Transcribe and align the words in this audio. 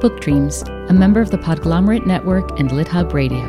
Book 0.00 0.18
Dreams, 0.22 0.62
a 0.88 0.94
member 0.94 1.20
of 1.20 1.30
the 1.30 1.36
Podglomerate 1.36 2.06
Network 2.06 2.58
and 2.58 2.70
LitHub 2.70 3.12
Radio. 3.12 3.44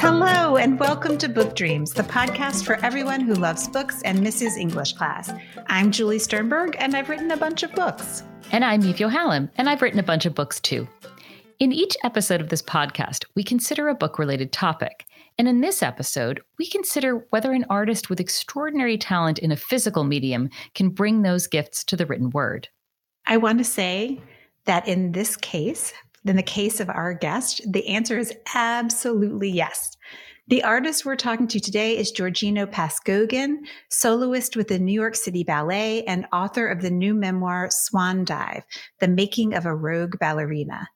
Hello, 0.00 0.56
and 0.56 0.80
welcome 0.80 1.16
to 1.18 1.28
Book 1.28 1.54
Dreams, 1.54 1.92
the 1.92 2.02
podcast 2.02 2.64
for 2.64 2.74
everyone 2.84 3.20
who 3.20 3.34
loves 3.34 3.68
books 3.68 4.02
and 4.02 4.20
misses 4.20 4.56
English 4.56 4.94
class. 4.94 5.32
I'm 5.68 5.92
Julie 5.92 6.18
Sternberg, 6.18 6.74
and 6.80 6.96
I've 6.96 7.08
written 7.08 7.30
a 7.30 7.36
bunch 7.36 7.62
of 7.62 7.72
books. 7.76 8.24
And 8.50 8.64
I'm 8.64 8.84
Eve 8.84 8.96
Yohalem, 8.96 9.48
and 9.56 9.68
I've 9.68 9.80
written 9.80 10.00
a 10.00 10.02
bunch 10.02 10.26
of 10.26 10.34
books 10.34 10.58
too. 10.58 10.88
In 11.60 11.70
each 11.72 11.96
episode 12.02 12.40
of 12.40 12.48
this 12.48 12.62
podcast, 12.62 13.24
we 13.36 13.44
consider 13.44 13.88
a 13.88 13.94
book 13.94 14.18
related 14.18 14.50
topic. 14.50 15.06
And 15.38 15.48
in 15.48 15.60
this 15.60 15.82
episode, 15.82 16.40
we 16.58 16.66
consider 16.66 17.26
whether 17.30 17.52
an 17.52 17.66
artist 17.68 18.08
with 18.08 18.20
extraordinary 18.20 18.96
talent 18.96 19.38
in 19.38 19.52
a 19.52 19.56
physical 19.56 20.04
medium 20.04 20.48
can 20.74 20.88
bring 20.88 21.22
those 21.22 21.46
gifts 21.46 21.84
to 21.84 21.96
the 21.96 22.06
written 22.06 22.30
word. 22.30 22.68
I 23.26 23.36
want 23.36 23.58
to 23.58 23.64
say 23.64 24.20
that 24.64 24.88
in 24.88 25.12
this 25.12 25.36
case, 25.36 25.92
in 26.24 26.36
the 26.36 26.42
case 26.42 26.80
of 26.80 26.88
our 26.88 27.12
guest, 27.12 27.60
the 27.70 27.86
answer 27.88 28.18
is 28.18 28.32
absolutely 28.54 29.50
yes. 29.50 29.96
The 30.48 30.62
artist 30.62 31.04
we're 31.04 31.16
talking 31.16 31.48
to 31.48 31.60
today 31.60 31.98
is 31.98 32.12
Georgina 32.12 32.66
Pazcoguin, 32.66 33.58
soloist 33.90 34.56
with 34.56 34.68
the 34.68 34.78
New 34.78 34.92
York 34.92 35.16
City 35.16 35.42
Ballet 35.44 36.04
and 36.04 36.26
author 36.32 36.68
of 36.68 36.82
the 36.82 36.90
new 36.90 37.14
memoir 37.14 37.68
Swan 37.70 38.24
Dive, 38.24 38.62
The 39.00 39.08
Making 39.08 39.54
of 39.54 39.66
a 39.66 39.74
Rogue 39.74 40.18
Ballerina. 40.18 40.88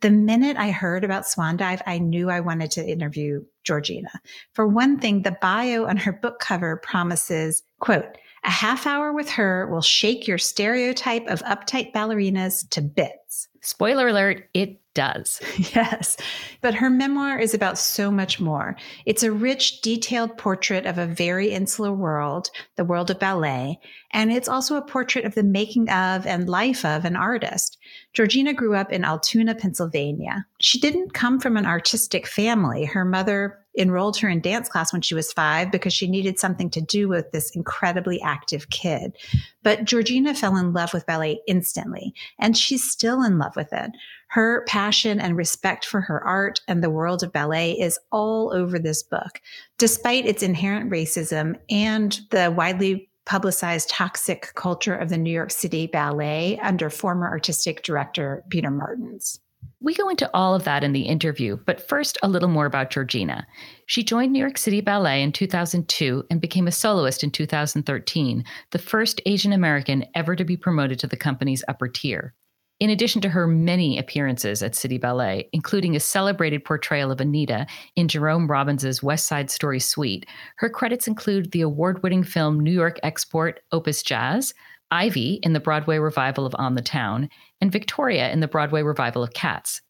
The 0.00 0.10
minute 0.10 0.56
I 0.56 0.70
heard 0.70 1.04
about 1.04 1.26
Swan 1.26 1.56
Dive, 1.56 1.82
I 1.84 1.98
knew 1.98 2.30
I 2.30 2.40
wanted 2.40 2.70
to 2.72 2.88
interview 2.88 3.44
Georgina. 3.64 4.10
For 4.52 4.66
one 4.66 4.98
thing, 4.98 5.22
the 5.22 5.36
bio 5.40 5.86
on 5.86 5.96
her 5.98 6.12
book 6.12 6.38
cover 6.40 6.76
promises, 6.76 7.62
quote, 7.80 8.16
a 8.44 8.50
half 8.50 8.86
hour 8.86 9.12
with 9.12 9.30
her 9.30 9.68
will 9.68 9.82
shake 9.82 10.26
your 10.26 10.38
stereotype 10.38 11.26
of 11.28 11.42
uptight 11.42 11.92
ballerinas 11.92 12.68
to 12.70 12.82
bits. 12.82 13.48
Spoiler 13.60 14.08
alert, 14.08 14.48
it 14.52 14.80
does. 14.94 15.40
Yes. 15.74 16.16
But 16.60 16.74
her 16.74 16.90
memoir 16.90 17.38
is 17.38 17.54
about 17.54 17.78
so 17.78 18.10
much 18.10 18.40
more. 18.40 18.76
It's 19.06 19.22
a 19.22 19.32
rich, 19.32 19.80
detailed 19.80 20.36
portrait 20.36 20.86
of 20.86 20.98
a 20.98 21.06
very 21.06 21.50
insular 21.50 21.92
world, 21.92 22.50
the 22.76 22.84
world 22.84 23.10
of 23.10 23.18
ballet. 23.18 23.78
And 24.12 24.32
it's 24.32 24.48
also 24.48 24.76
a 24.76 24.82
portrait 24.82 25.24
of 25.24 25.34
the 25.34 25.44
making 25.44 25.88
of 25.88 26.26
and 26.26 26.48
life 26.48 26.84
of 26.84 27.04
an 27.04 27.16
artist. 27.16 27.78
Georgina 28.14 28.52
grew 28.52 28.74
up 28.74 28.92
in 28.92 29.04
Altoona, 29.04 29.54
Pennsylvania. 29.54 30.46
She 30.60 30.78
didn't 30.78 31.14
come 31.14 31.40
from 31.40 31.56
an 31.56 31.66
artistic 31.66 32.26
family. 32.26 32.84
Her 32.84 33.04
mother 33.04 33.58
enrolled 33.78 34.18
her 34.18 34.28
in 34.28 34.40
dance 34.40 34.68
class 34.68 34.92
when 34.92 35.00
she 35.00 35.14
was 35.14 35.32
five 35.32 35.70
because 35.70 35.94
she 35.94 36.06
needed 36.06 36.38
something 36.38 36.68
to 36.70 36.80
do 36.80 37.08
with 37.08 37.30
this 37.32 37.50
incredibly 37.56 38.20
active 38.20 38.68
kid. 38.68 39.16
But 39.62 39.84
Georgina 39.84 40.34
fell 40.34 40.56
in 40.56 40.74
love 40.74 40.92
with 40.92 41.06
ballet 41.06 41.40
instantly, 41.46 42.14
and 42.38 42.56
she's 42.56 42.88
still 42.88 43.22
in 43.22 43.38
love 43.38 43.56
with 43.56 43.72
it. 43.72 43.90
Her 44.28 44.64
passion 44.66 45.20
and 45.20 45.36
respect 45.36 45.86
for 45.86 46.02
her 46.02 46.22
art 46.22 46.60
and 46.68 46.82
the 46.82 46.90
world 46.90 47.22
of 47.22 47.32
ballet 47.32 47.72
is 47.72 47.98
all 48.10 48.52
over 48.52 48.78
this 48.78 49.02
book, 49.02 49.40
despite 49.78 50.26
its 50.26 50.42
inherent 50.42 50.90
racism 50.90 51.56
and 51.70 52.20
the 52.30 52.50
widely 52.54 53.08
publicized 53.24 53.88
toxic 53.88 54.52
culture 54.54 54.94
of 54.94 55.08
the 55.08 55.18
New 55.18 55.32
York 55.32 55.50
City 55.50 55.86
Ballet 55.86 56.58
under 56.60 56.90
former 56.90 57.28
artistic 57.28 57.82
director 57.82 58.44
Peter 58.50 58.70
Martins. 58.70 59.40
We 59.80 59.94
go 59.94 60.08
into 60.08 60.30
all 60.32 60.54
of 60.54 60.64
that 60.64 60.84
in 60.84 60.92
the 60.92 61.02
interview, 61.02 61.58
but 61.66 61.88
first, 61.88 62.16
a 62.22 62.28
little 62.28 62.48
more 62.48 62.66
about 62.66 62.90
Georgina. 62.90 63.46
She 63.86 64.04
joined 64.04 64.32
New 64.32 64.38
York 64.38 64.58
City 64.58 64.80
Ballet 64.80 65.22
in 65.22 65.32
2002 65.32 66.24
and 66.30 66.40
became 66.40 66.68
a 66.68 66.72
soloist 66.72 67.24
in 67.24 67.30
2013, 67.30 68.44
the 68.70 68.78
first 68.78 69.20
Asian 69.26 69.52
American 69.52 70.04
ever 70.14 70.36
to 70.36 70.44
be 70.44 70.56
promoted 70.56 71.00
to 71.00 71.08
the 71.08 71.16
company's 71.16 71.64
upper 71.66 71.88
tier. 71.88 72.34
In 72.82 72.90
addition 72.90 73.20
to 73.20 73.28
her 73.28 73.46
many 73.46 73.96
appearances 73.96 74.60
at 74.60 74.74
City 74.74 74.98
Ballet, 74.98 75.48
including 75.52 75.94
a 75.94 76.00
celebrated 76.00 76.64
portrayal 76.64 77.12
of 77.12 77.20
Anita 77.20 77.64
in 77.94 78.08
Jerome 78.08 78.50
Robbins' 78.50 79.00
West 79.00 79.28
Side 79.28 79.52
Story 79.52 79.78
suite, 79.78 80.26
her 80.56 80.68
credits 80.68 81.06
include 81.06 81.52
the 81.52 81.60
award 81.60 82.02
winning 82.02 82.24
film 82.24 82.58
New 82.58 82.72
York 82.72 82.98
Export 83.04 83.60
Opus 83.70 84.02
Jazz, 84.02 84.52
Ivy 84.90 85.34
in 85.44 85.52
the 85.52 85.60
Broadway 85.60 85.98
revival 85.98 86.44
of 86.44 86.56
On 86.58 86.74
the 86.74 86.82
Town, 86.82 87.28
and 87.60 87.70
Victoria 87.70 88.32
in 88.32 88.40
the 88.40 88.48
Broadway 88.48 88.82
revival 88.82 89.22
of 89.22 89.32
Cats. 89.32 89.80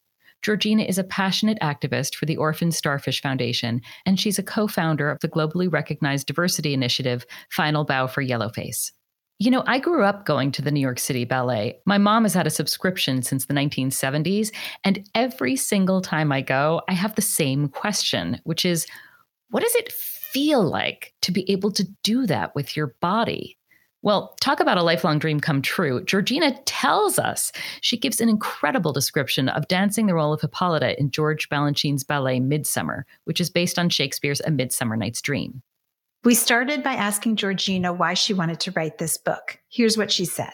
Georgina 0.43 0.83
is 0.83 0.99
a 0.99 1.03
passionate 1.03 1.57
activist 1.63 2.13
for 2.13 2.27
the 2.27 2.37
Orphan 2.37 2.71
Starfish 2.71 3.23
Foundation, 3.23 3.81
and 4.05 4.19
she's 4.19 4.37
a 4.37 4.43
co 4.43 4.67
founder 4.67 5.09
of 5.09 5.19
the 5.21 5.29
globally 5.29 5.67
recognized 5.67 6.27
diversity 6.27 6.75
initiative 6.75 7.25
Final 7.49 7.85
Bow 7.85 8.05
for 8.05 8.23
Yellowface. 8.23 8.91
You 9.43 9.51
know, 9.51 9.65
I 9.67 9.77
grew 9.77 10.05
up 10.05 10.25
going 10.25 10.53
to 10.53 10.61
the 10.61 10.71
New 10.71 10.79
York 10.79 10.99
City 10.99 11.25
Ballet. 11.25 11.77
My 11.85 11.97
mom 11.97 12.23
has 12.23 12.33
had 12.33 12.47
a 12.47 12.49
subscription 12.49 13.21
since 13.21 13.43
the 13.43 13.53
1970s, 13.53 14.53
and 14.85 15.05
every 15.15 15.57
single 15.57 15.99
time 15.99 16.31
I 16.31 16.39
go, 16.39 16.81
I 16.87 16.93
have 16.93 17.15
the 17.15 17.21
same 17.21 17.67
question, 17.67 18.39
which 18.45 18.63
is 18.63 18.87
what 19.49 19.61
does 19.61 19.75
it 19.75 19.91
feel 19.91 20.63
like 20.63 21.13
to 21.23 21.33
be 21.33 21.51
able 21.51 21.73
to 21.73 21.83
do 22.03 22.25
that 22.25 22.55
with 22.55 22.77
your 22.77 22.95
body? 23.01 23.57
Well, 24.01 24.33
talk 24.39 24.61
about 24.61 24.77
a 24.77 24.81
lifelong 24.81 25.19
dream 25.19 25.41
come 25.41 25.61
true. 25.61 26.01
Georgina 26.05 26.57
tells 26.63 27.19
us 27.19 27.51
she 27.81 27.97
gives 27.97 28.21
an 28.21 28.29
incredible 28.29 28.93
description 28.93 29.49
of 29.49 29.67
dancing 29.67 30.05
the 30.05 30.13
role 30.13 30.31
of 30.31 30.39
Hippolyta 30.39 30.97
in 30.97 31.11
George 31.11 31.49
Balanchine's 31.49 32.05
ballet 32.05 32.39
Midsummer, 32.39 33.05
which 33.25 33.41
is 33.41 33.49
based 33.49 33.77
on 33.77 33.89
Shakespeare's 33.89 34.39
A 34.39 34.51
Midsummer 34.51 34.95
Night's 34.95 35.21
Dream. 35.21 35.61
We 36.23 36.35
started 36.35 36.83
by 36.83 36.93
asking 36.93 37.35
Georgina 37.35 37.91
why 37.91 38.13
she 38.13 38.33
wanted 38.33 38.59
to 38.61 38.71
write 38.71 38.97
this 38.97 39.17
book. 39.17 39.59
Here's 39.69 39.97
what 39.97 40.11
she 40.11 40.25
said 40.25 40.53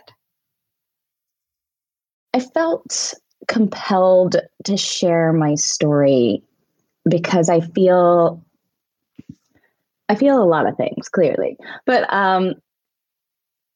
I 2.34 2.40
felt 2.40 3.13
compelled 3.47 4.35
to 4.66 4.78
share 4.78 5.34
my 5.34 5.56
story 5.56 6.44
because 7.07 7.50
I 7.50 7.62
feel 7.62 8.44
I 10.07 10.16
feel 10.16 10.41
a 10.41 10.46
lot 10.46 10.68
of 10.68 10.75
things 10.75 11.07
clearly, 11.07 11.56
but 11.86 12.12
um, 12.12 12.56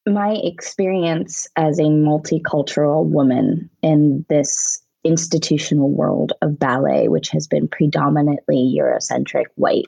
my 0.06 0.32
experience 0.42 1.46
as 1.54 1.78
a 1.78 1.84
multicultural 1.84 3.06
woman 3.06 3.70
in 3.82 4.26
this 4.28 4.82
institutional 5.04 5.90
world 5.90 6.32
of 6.42 6.58
ballet, 6.58 7.08
which 7.08 7.28
has 7.30 7.46
been 7.46 7.68
predominantly 7.68 8.74
Eurocentric 8.76 9.44
white 9.54 9.86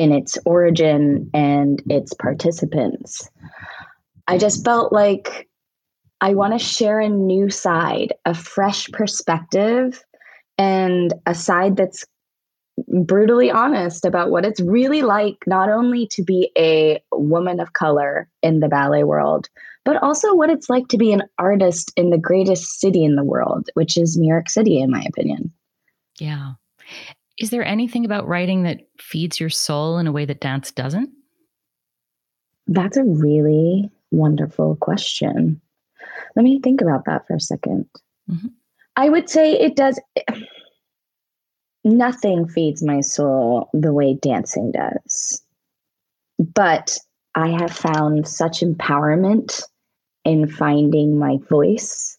in 0.00 0.12
its 0.12 0.38
origin 0.46 1.28
and 1.34 1.82
its 1.90 2.14
participants, 2.14 3.28
I 4.26 4.38
just 4.38 4.64
felt 4.64 4.94
like 4.94 5.46
I 6.22 6.32
want 6.32 6.54
to 6.54 6.58
share 6.58 7.00
a 7.00 7.08
new 7.10 7.50
side, 7.50 8.14
a 8.24 8.32
fresh 8.32 8.88
perspective, 8.92 10.02
and 10.56 11.12
a 11.26 11.34
side 11.34 11.76
that's 11.76 12.06
brutally 12.88 13.50
honest 13.50 14.06
about 14.06 14.30
what 14.30 14.46
it's 14.46 14.62
really 14.62 15.02
like 15.02 15.36
not 15.46 15.68
only 15.68 16.06
to 16.12 16.22
be 16.22 16.50
a 16.56 16.98
woman 17.12 17.60
of 17.60 17.74
color 17.74 18.26
in 18.42 18.60
the 18.60 18.68
ballet 18.68 19.04
world, 19.04 19.50
but 19.84 20.02
also 20.02 20.34
what 20.34 20.48
it's 20.48 20.70
like 20.70 20.88
to 20.88 20.96
be 20.96 21.12
an 21.12 21.24
artist 21.38 21.92
in 21.94 22.08
the 22.08 22.16
greatest 22.16 22.80
city 22.80 23.04
in 23.04 23.16
the 23.16 23.24
world, 23.24 23.68
which 23.74 23.98
is 23.98 24.16
New 24.16 24.28
York 24.28 24.48
City, 24.48 24.80
in 24.80 24.90
my 24.90 25.04
opinion. 25.06 25.52
Yeah. 26.18 26.52
Is 27.40 27.50
there 27.50 27.64
anything 27.64 28.04
about 28.04 28.28
writing 28.28 28.62
that 28.64 28.86
feeds 29.00 29.40
your 29.40 29.48
soul 29.48 29.98
in 29.98 30.06
a 30.06 30.12
way 30.12 30.26
that 30.26 30.40
dance 30.40 30.70
doesn't? 30.70 31.10
That's 32.66 32.98
a 32.98 33.04
really 33.04 33.90
wonderful 34.10 34.76
question. 34.76 35.60
Let 36.36 36.42
me 36.44 36.60
think 36.60 36.82
about 36.82 37.06
that 37.06 37.26
for 37.26 37.34
a 37.34 37.38
2nd 37.38 37.86
mm-hmm. 38.30 38.48
I 38.96 39.08
would 39.08 39.30
say 39.30 39.52
it 39.54 39.76
does 39.76 39.98
nothing 41.84 42.46
feeds 42.46 42.82
my 42.82 43.00
soul 43.00 43.70
the 43.72 43.92
way 43.92 44.14
dancing 44.20 44.72
does. 44.72 45.42
But 46.38 46.98
I 47.34 47.48
have 47.48 47.72
found 47.72 48.28
such 48.28 48.60
empowerment 48.60 49.62
in 50.24 50.48
finding 50.48 51.18
my 51.18 51.38
voice. 51.48 52.18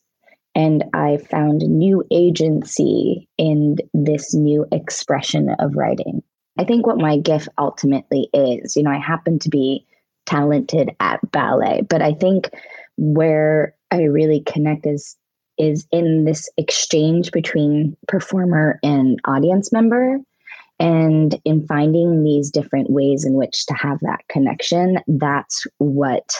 And 0.53 0.83
I 0.93 1.17
found 1.17 1.61
new 1.61 2.03
agency 2.11 3.27
in 3.37 3.77
this 3.93 4.33
new 4.33 4.65
expression 4.71 5.49
of 5.59 5.75
writing. 5.75 6.23
I 6.57 6.65
think 6.65 6.85
what 6.85 6.97
my 6.97 7.17
gift 7.17 7.47
ultimately 7.57 8.29
is, 8.33 8.75
you 8.75 8.83
know, 8.83 8.91
I 8.91 8.97
happen 8.97 9.39
to 9.39 9.49
be 9.49 9.85
talented 10.25 10.91
at 10.99 11.19
ballet, 11.31 11.81
but 11.89 12.01
I 12.01 12.13
think 12.13 12.49
where 12.97 13.75
I 13.91 14.03
really 14.03 14.41
connect 14.41 14.85
is 14.85 15.15
is 15.57 15.85
in 15.91 16.23
this 16.25 16.49
exchange 16.57 17.31
between 17.31 17.95
performer 18.07 18.79
and 18.83 19.19
audience 19.25 19.71
member 19.71 20.17
and 20.79 21.39
in 21.45 21.65
finding 21.67 22.23
these 22.23 22.49
different 22.49 22.89
ways 22.89 23.25
in 23.25 23.33
which 23.33 23.65
to 23.67 23.73
have 23.73 23.99
that 23.99 24.21
connection 24.29 24.97
that's 25.07 25.67
what 25.77 26.33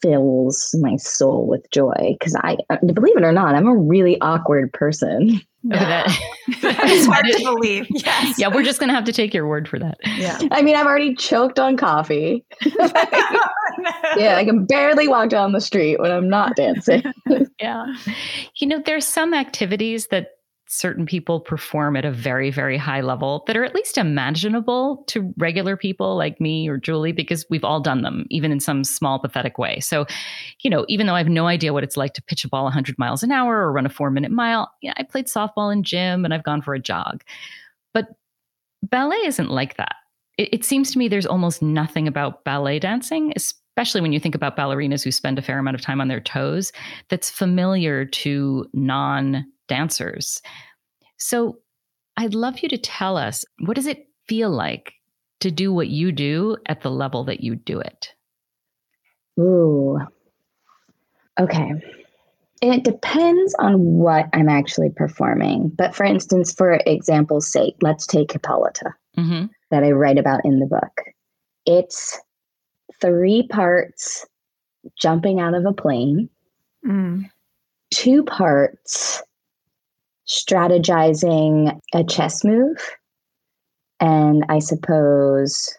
fills 0.00 0.74
my 0.80 0.96
soul 0.96 1.46
with 1.46 1.68
joy 1.70 2.16
because 2.18 2.34
I, 2.36 2.56
uh, 2.70 2.76
believe 2.92 3.16
it 3.16 3.22
or 3.22 3.32
not, 3.32 3.54
I'm 3.54 3.66
a 3.66 3.76
really 3.76 4.20
awkward 4.20 4.72
person. 4.72 5.40
No. 5.62 5.78
that, 5.78 6.06
it's 6.48 7.06
hard 7.06 7.24
to 7.26 7.42
believe. 7.42 7.86
Yes. 8.04 8.38
Yeah, 8.38 8.48
we're 8.48 8.64
just 8.64 8.80
going 8.80 8.88
to 8.88 8.94
have 8.94 9.04
to 9.04 9.12
take 9.12 9.32
your 9.32 9.48
word 9.48 9.66
for 9.66 9.78
that. 9.78 9.96
Yeah. 10.04 10.38
I 10.50 10.60
mean, 10.60 10.76
I've 10.76 10.86
already 10.86 11.14
choked 11.14 11.58
on 11.58 11.76
coffee. 11.76 12.44
yeah, 12.76 14.36
I 14.36 14.44
can 14.44 14.66
barely 14.66 15.08
walk 15.08 15.30
down 15.30 15.52
the 15.52 15.60
street 15.60 16.00
when 16.00 16.10
I'm 16.10 16.28
not 16.28 16.56
dancing. 16.56 17.02
yeah. 17.60 17.86
You 18.56 18.66
know, 18.66 18.82
there's 18.84 19.06
some 19.06 19.32
activities 19.32 20.08
that 20.08 20.32
certain 20.66 21.04
people 21.06 21.40
perform 21.40 21.96
at 21.96 22.04
a 22.04 22.10
very, 22.10 22.50
very 22.50 22.76
high 22.76 23.00
level 23.00 23.44
that 23.46 23.56
are 23.56 23.64
at 23.64 23.74
least 23.74 23.98
imaginable 23.98 25.04
to 25.06 25.32
regular 25.36 25.76
people 25.76 26.16
like 26.16 26.40
me 26.40 26.68
or 26.68 26.78
Julie, 26.78 27.12
because 27.12 27.44
we've 27.50 27.64
all 27.64 27.80
done 27.80 28.02
them, 28.02 28.26
even 28.30 28.50
in 28.50 28.60
some 28.60 28.82
small, 28.82 29.18
pathetic 29.18 29.58
way. 29.58 29.78
So, 29.80 30.06
you 30.62 30.70
know, 30.70 30.84
even 30.88 31.06
though 31.06 31.14
I 31.14 31.18
have 31.18 31.28
no 31.28 31.46
idea 31.46 31.72
what 31.72 31.84
it's 31.84 31.96
like 31.96 32.14
to 32.14 32.22
pitch 32.22 32.44
a 32.44 32.48
ball 32.48 32.64
100 32.64 32.98
miles 32.98 33.22
an 33.22 33.30
hour 33.30 33.56
or 33.58 33.72
run 33.72 33.86
a 33.86 33.90
four 33.90 34.10
minute 34.10 34.32
mile, 34.32 34.70
yeah, 34.80 34.94
I 34.96 35.02
played 35.02 35.26
softball 35.26 35.72
in 35.72 35.82
gym 35.82 36.24
and 36.24 36.32
I've 36.32 36.44
gone 36.44 36.62
for 36.62 36.74
a 36.74 36.80
jog. 36.80 37.22
But 37.92 38.08
ballet 38.82 39.20
isn't 39.24 39.50
like 39.50 39.76
that. 39.76 39.96
It, 40.38 40.48
it 40.52 40.64
seems 40.64 40.90
to 40.92 40.98
me 40.98 41.08
there's 41.08 41.26
almost 41.26 41.62
nothing 41.62 42.08
about 42.08 42.44
ballet 42.44 42.78
dancing, 42.78 43.32
especially 43.36 44.00
when 44.00 44.12
you 44.12 44.20
think 44.20 44.34
about 44.34 44.56
ballerinas 44.56 45.04
who 45.04 45.10
spend 45.10 45.38
a 45.38 45.42
fair 45.42 45.58
amount 45.58 45.74
of 45.74 45.82
time 45.82 46.00
on 46.00 46.08
their 46.08 46.20
toes, 46.20 46.72
that's 47.10 47.30
familiar 47.30 48.04
to 48.06 48.66
non 48.72 49.44
dancers. 49.68 50.40
So 51.18 51.58
I'd 52.16 52.34
love 52.34 52.60
you 52.60 52.68
to 52.68 52.78
tell 52.78 53.16
us 53.16 53.44
what 53.60 53.74
does 53.74 53.86
it 53.86 54.08
feel 54.26 54.50
like 54.50 54.92
to 55.40 55.50
do 55.50 55.72
what 55.72 55.88
you 55.88 56.12
do 56.12 56.56
at 56.66 56.82
the 56.82 56.90
level 56.90 57.24
that 57.24 57.40
you 57.40 57.56
do 57.56 57.80
it? 57.80 58.14
Ooh. 59.38 59.98
Okay. 61.38 61.72
It 62.62 62.84
depends 62.84 63.54
on 63.58 63.78
what 63.78 64.26
I'm 64.32 64.48
actually 64.48 64.90
performing. 64.90 65.70
But 65.76 65.94
for 65.94 66.04
instance, 66.04 66.52
for 66.52 66.78
example's 66.86 67.50
sake, 67.50 67.74
let's 67.82 68.06
take 68.06 68.32
Hippolyta 68.32 68.94
mm-hmm. 69.18 69.46
that 69.70 69.82
I 69.82 69.90
write 69.90 70.18
about 70.18 70.44
in 70.44 70.60
the 70.60 70.66
book. 70.66 71.00
It's 71.66 72.18
three 73.00 73.46
parts 73.48 74.24
jumping 74.98 75.40
out 75.40 75.54
of 75.54 75.66
a 75.66 75.72
plane, 75.72 76.28
mm. 76.86 77.28
two 77.90 78.22
parts 78.22 79.22
strategizing 80.26 81.78
a 81.94 82.04
chess 82.04 82.44
move, 82.44 82.78
and 84.00 84.44
I 84.48 84.58
suppose 84.58 85.76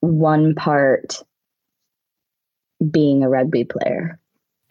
one 0.00 0.54
part 0.54 1.22
being 2.90 3.22
a 3.22 3.28
rugby 3.28 3.64
player. 3.64 4.18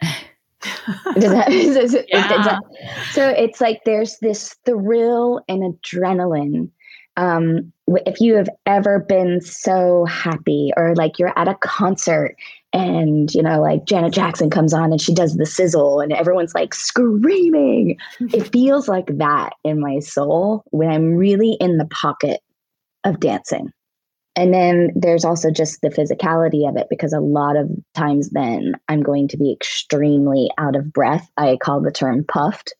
Does 1.14 1.30
that, 1.30 1.48
is, 1.52 1.76
is, 1.76 1.98
yeah. 2.08 2.28
that, 2.28 2.60
so 3.12 3.28
it's 3.28 3.60
like 3.60 3.82
there's 3.84 4.18
this 4.20 4.54
thrill 4.64 5.40
and 5.48 5.74
adrenaline. 5.74 6.70
Um, 7.16 7.72
if 7.86 8.20
you 8.20 8.34
have 8.34 8.48
ever 8.66 8.98
been 8.98 9.40
so 9.40 10.04
happy, 10.06 10.72
or 10.76 10.94
like 10.96 11.18
you're 11.18 11.38
at 11.38 11.48
a 11.48 11.54
concert 11.60 12.34
and 12.74 13.32
you 13.32 13.40
know 13.40 13.62
like 13.62 13.86
janet 13.86 14.12
jackson 14.12 14.50
comes 14.50 14.74
on 14.74 14.90
and 14.90 15.00
she 15.00 15.14
does 15.14 15.36
the 15.36 15.46
sizzle 15.46 16.00
and 16.00 16.12
everyone's 16.12 16.54
like 16.54 16.74
screaming. 16.74 17.96
It 18.34 18.50
feels 18.50 18.88
like 18.88 19.06
that 19.18 19.50
in 19.62 19.80
my 19.80 20.00
soul 20.00 20.64
when 20.70 20.90
i'm 20.90 21.14
really 21.14 21.56
in 21.60 21.78
the 21.78 21.86
pocket 21.86 22.40
of 23.04 23.20
dancing. 23.20 23.70
And 24.36 24.52
then 24.52 24.90
there's 24.96 25.24
also 25.24 25.52
just 25.52 25.80
the 25.80 25.90
physicality 25.90 26.68
of 26.68 26.76
it 26.76 26.88
because 26.90 27.12
a 27.12 27.20
lot 27.20 27.56
of 27.56 27.70
times 27.94 28.30
then 28.30 28.74
i'm 28.88 29.02
going 29.02 29.28
to 29.28 29.36
be 29.36 29.52
extremely 29.52 30.50
out 30.58 30.74
of 30.74 30.92
breath. 30.92 31.30
I 31.36 31.56
call 31.62 31.80
the 31.80 31.92
term 31.92 32.24
puffed 32.26 32.74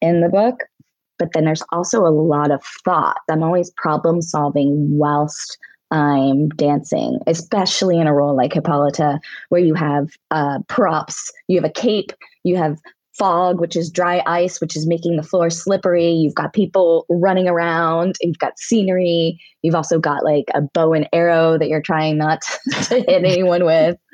in 0.00 0.20
the 0.20 0.28
book. 0.28 0.64
But 1.18 1.32
then 1.32 1.46
there's 1.46 1.64
also 1.72 2.04
a 2.06 2.14
lot 2.14 2.50
of 2.50 2.62
thought 2.84 3.18
i'm 3.30 3.42
always 3.42 3.70
problem 3.70 4.20
solving 4.20 4.98
whilst 4.98 5.56
I'm 5.90 6.48
dancing, 6.50 7.18
especially 7.26 7.98
in 7.98 8.06
a 8.06 8.14
role 8.14 8.36
like 8.36 8.52
Hippolyta, 8.52 9.20
where 9.48 9.60
you 9.60 9.74
have 9.74 10.10
uh, 10.30 10.58
props, 10.68 11.32
you 11.48 11.56
have 11.56 11.68
a 11.68 11.72
cape, 11.72 12.12
you 12.44 12.56
have 12.56 12.78
fog, 13.18 13.60
which 13.60 13.76
is 13.76 13.90
dry 13.90 14.22
ice, 14.26 14.60
which 14.60 14.76
is 14.76 14.86
making 14.86 15.16
the 15.16 15.22
floor 15.22 15.50
slippery. 15.50 16.10
You've 16.10 16.34
got 16.34 16.52
people 16.52 17.04
running 17.10 17.48
around, 17.48 18.14
you've 18.20 18.38
got 18.38 18.58
scenery, 18.58 19.40
you've 19.62 19.74
also 19.74 19.98
got 19.98 20.24
like 20.24 20.44
a 20.54 20.62
bow 20.62 20.92
and 20.92 21.08
arrow 21.12 21.58
that 21.58 21.68
you're 21.68 21.82
trying 21.82 22.16
not 22.16 22.40
to 22.84 22.94
hit 23.00 23.24
anyone 23.24 23.64
with. 23.64 23.96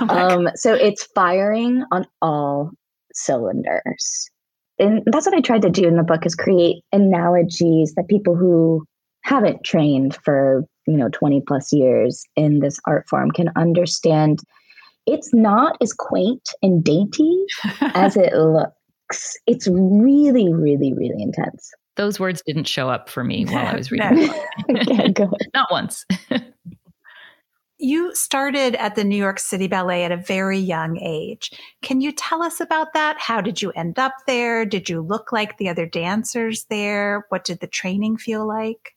Oh 0.00 0.06
um, 0.08 0.48
so 0.54 0.74
it's 0.74 1.08
firing 1.14 1.82
on 1.90 2.06
all 2.22 2.70
cylinders. 3.12 4.30
And 4.78 5.02
that's 5.06 5.26
what 5.26 5.34
I 5.34 5.40
tried 5.40 5.62
to 5.62 5.70
do 5.70 5.88
in 5.88 5.96
the 5.96 6.04
book 6.04 6.24
is 6.24 6.36
create 6.36 6.84
analogies 6.92 7.94
that 7.96 8.06
people 8.08 8.36
who 8.36 8.84
haven't 9.22 9.64
trained 9.64 10.16
for 10.24 10.64
you 10.88 10.96
know 10.96 11.08
20 11.10 11.42
plus 11.46 11.72
years 11.72 12.24
in 12.34 12.60
this 12.60 12.78
art 12.86 13.06
form 13.08 13.30
can 13.30 13.50
understand 13.56 14.40
it's 15.06 15.32
not 15.32 15.76
as 15.80 15.92
quaint 15.92 16.48
and 16.62 16.82
dainty 16.82 17.38
as 17.80 18.16
it 18.16 18.32
looks 18.34 19.36
it's 19.46 19.68
really 19.68 20.52
really 20.52 20.92
really 20.94 21.22
intense 21.22 21.70
those 21.96 22.18
words 22.18 22.42
didn't 22.46 22.66
show 22.66 22.88
up 22.88 23.08
for 23.08 23.22
me 23.22 23.44
while 23.44 23.66
i 23.66 23.76
was 23.76 23.90
reading 23.90 24.30
okay, 24.70 25.14
not 25.54 25.70
once 25.70 26.04
you 27.80 28.12
started 28.12 28.74
at 28.74 28.96
the 28.96 29.04
New 29.04 29.16
York 29.16 29.38
City 29.38 29.68
Ballet 29.68 30.02
at 30.02 30.10
a 30.10 30.16
very 30.16 30.58
young 30.58 30.98
age. 30.98 31.52
Can 31.80 32.00
you 32.00 32.10
tell 32.10 32.42
us 32.42 32.60
about 32.60 32.92
that? 32.94 33.16
How 33.20 33.40
did 33.40 33.62
you 33.62 33.70
end 33.70 34.00
up 34.00 34.14
there? 34.26 34.66
Did 34.66 34.88
you 34.88 35.00
look 35.00 35.30
like 35.30 35.58
the 35.58 35.68
other 35.68 35.86
dancers 35.86 36.66
there? 36.70 37.24
What 37.28 37.44
did 37.44 37.60
the 37.60 37.68
training 37.68 38.16
feel 38.16 38.46
like? 38.48 38.96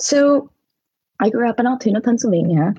So 0.00 0.48
I 1.24 1.30
grew 1.30 1.48
up 1.48 1.58
in 1.58 1.66
Altoona, 1.66 2.02
Pennsylvania. 2.02 2.74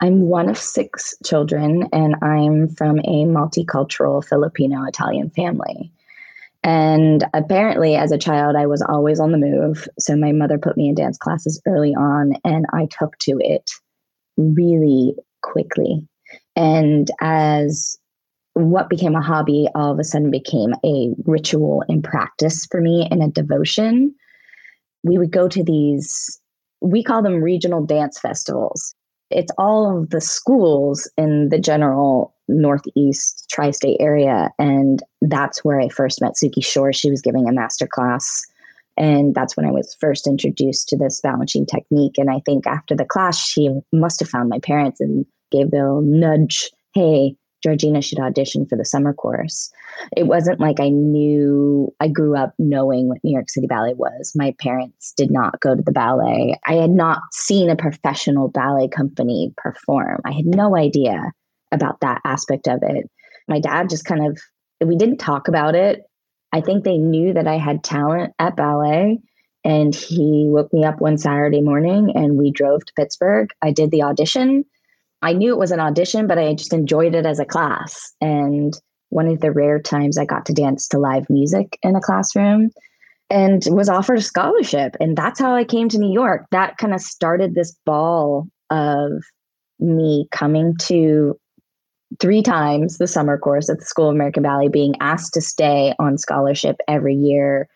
I'm 0.00 0.22
one 0.22 0.48
of 0.48 0.56
six 0.56 1.14
children, 1.22 1.86
and 1.92 2.16
I'm 2.22 2.66
from 2.68 2.98
a 3.00 3.26
multicultural 3.26 4.24
Filipino 4.24 4.84
Italian 4.84 5.28
family. 5.28 5.92
And 6.62 7.22
apparently, 7.34 7.94
as 7.94 8.10
a 8.10 8.16
child, 8.16 8.56
I 8.56 8.64
was 8.64 8.80
always 8.80 9.20
on 9.20 9.32
the 9.32 9.38
move. 9.38 9.86
So 9.98 10.16
my 10.16 10.32
mother 10.32 10.56
put 10.56 10.78
me 10.78 10.88
in 10.88 10.94
dance 10.94 11.18
classes 11.18 11.60
early 11.66 11.94
on, 11.94 12.32
and 12.42 12.64
I 12.72 12.88
took 12.98 13.18
to 13.18 13.36
it 13.40 13.70
really 14.38 15.14
quickly. 15.42 16.08
And 16.56 17.10
as 17.20 17.98
what 18.54 18.88
became 18.88 19.14
a 19.14 19.20
hobby 19.20 19.68
all 19.74 19.92
of 19.92 19.98
a 19.98 20.04
sudden 20.04 20.30
became 20.30 20.72
a 20.86 21.10
ritual 21.26 21.84
and 21.90 22.02
practice 22.02 22.64
for 22.64 22.80
me 22.80 23.06
and 23.10 23.22
a 23.22 23.28
devotion, 23.28 24.14
we 25.02 25.18
would 25.18 25.32
go 25.32 25.48
to 25.48 25.62
these 25.62 26.40
we 26.80 27.02
call 27.02 27.22
them 27.22 27.42
regional 27.42 27.84
dance 27.84 28.18
festivals. 28.18 28.94
It's 29.30 29.52
all 29.58 29.98
of 29.98 30.10
the 30.10 30.20
schools 30.20 31.10
in 31.16 31.48
the 31.48 31.58
general 31.58 32.34
Northeast 32.48 33.46
tri 33.50 33.70
state 33.70 33.96
area. 34.00 34.50
And 34.58 35.02
that's 35.22 35.64
where 35.64 35.80
I 35.80 35.88
first 35.88 36.20
met 36.20 36.34
Suki 36.34 36.62
Schorer. 36.62 36.94
She 36.94 37.10
was 37.10 37.22
giving 37.22 37.48
a 37.48 37.52
master 37.52 37.86
class. 37.86 38.42
And 38.96 39.34
that's 39.34 39.56
when 39.56 39.66
I 39.66 39.72
was 39.72 39.96
first 39.98 40.26
introduced 40.26 40.88
to 40.88 40.96
this 40.96 41.20
Balanchine 41.20 41.66
technique. 41.66 42.16
And 42.16 42.30
I 42.30 42.40
think 42.44 42.66
after 42.66 42.94
the 42.94 43.04
class, 43.04 43.38
she 43.38 43.70
must 43.92 44.20
have 44.20 44.28
found 44.28 44.48
my 44.48 44.60
parents 44.60 45.00
and 45.00 45.26
gave 45.50 45.70
the 45.70 46.00
nudge 46.04 46.70
hey, 46.94 47.36
Georgina 47.64 48.02
should 48.02 48.20
audition 48.20 48.66
for 48.66 48.76
the 48.76 48.84
summer 48.84 49.14
course. 49.14 49.72
It 50.14 50.26
wasn't 50.26 50.60
like 50.60 50.80
I 50.80 50.90
knew, 50.90 51.92
I 51.98 52.08
grew 52.08 52.36
up 52.36 52.52
knowing 52.58 53.08
what 53.08 53.24
New 53.24 53.32
York 53.32 53.48
City 53.48 53.66
Ballet 53.66 53.94
was. 53.94 54.32
My 54.36 54.54
parents 54.60 55.14
did 55.16 55.30
not 55.30 55.60
go 55.60 55.74
to 55.74 55.82
the 55.82 55.90
ballet. 55.90 56.58
I 56.66 56.74
had 56.74 56.90
not 56.90 57.20
seen 57.32 57.70
a 57.70 57.76
professional 57.76 58.48
ballet 58.48 58.88
company 58.88 59.54
perform. 59.56 60.20
I 60.26 60.32
had 60.32 60.44
no 60.44 60.76
idea 60.76 61.32
about 61.72 62.00
that 62.00 62.20
aspect 62.26 62.68
of 62.68 62.80
it. 62.82 63.10
My 63.48 63.60
dad 63.60 63.88
just 63.88 64.04
kind 64.04 64.26
of, 64.26 64.38
we 64.86 64.96
didn't 64.96 65.16
talk 65.16 65.48
about 65.48 65.74
it. 65.74 66.02
I 66.52 66.60
think 66.60 66.84
they 66.84 66.98
knew 66.98 67.32
that 67.32 67.48
I 67.48 67.56
had 67.56 67.82
talent 67.82 68.34
at 68.38 68.56
ballet. 68.56 69.20
And 69.64 69.94
he 69.94 70.48
woke 70.50 70.70
me 70.74 70.84
up 70.84 71.00
one 71.00 71.16
Saturday 71.16 71.62
morning 71.62 72.12
and 72.14 72.36
we 72.36 72.52
drove 72.52 72.84
to 72.84 72.92
Pittsburgh. 72.94 73.48
I 73.62 73.70
did 73.72 73.90
the 73.90 74.02
audition 74.02 74.66
I 75.24 75.32
knew 75.32 75.50
it 75.50 75.58
was 75.58 75.70
an 75.70 75.80
audition, 75.80 76.26
but 76.26 76.38
I 76.38 76.52
just 76.52 76.74
enjoyed 76.74 77.14
it 77.14 77.24
as 77.24 77.38
a 77.38 77.46
class. 77.46 78.12
And 78.20 78.74
one 79.08 79.26
of 79.26 79.40
the 79.40 79.52
rare 79.52 79.80
times 79.80 80.18
I 80.18 80.26
got 80.26 80.44
to 80.46 80.52
dance 80.52 80.86
to 80.88 80.98
live 80.98 81.30
music 81.30 81.78
in 81.82 81.96
a 81.96 82.00
classroom 82.00 82.70
and 83.30 83.62
was 83.70 83.88
offered 83.88 84.18
a 84.18 84.22
scholarship. 84.22 84.96
And 85.00 85.16
that's 85.16 85.40
how 85.40 85.54
I 85.54 85.64
came 85.64 85.88
to 85.88 85.98
New 85.98 86.12
York. 86.12 86.44
That 86.50 86.76
kind 86.76 86.92
of 86.92 87.00
started 87.00 87.54
this 87.54 87.74
ball 87.86 88.46
of 88.68 89.12
me 89.80 90.28
coming 90.30 90.76
to 90.80 91.40
three 92.20 92.42
times 92.42 92.98
the 92.98 93.06
summer 93.06 93.38
course 93.38 93.70
at 93.70 93.78
the 93.78 93.84
School 93.86 94.10
of 94.10 94.14
American 94.14 94.42
Ballet, 94.42 94.68
being 94.68 94.94
asked 95.00 95.32
to 95.34 95.40
stay 95.40 95.94
on 95.98 96.18
scholarship 96.18 96.76
every 96.86 97.14
year, 97.14 97.66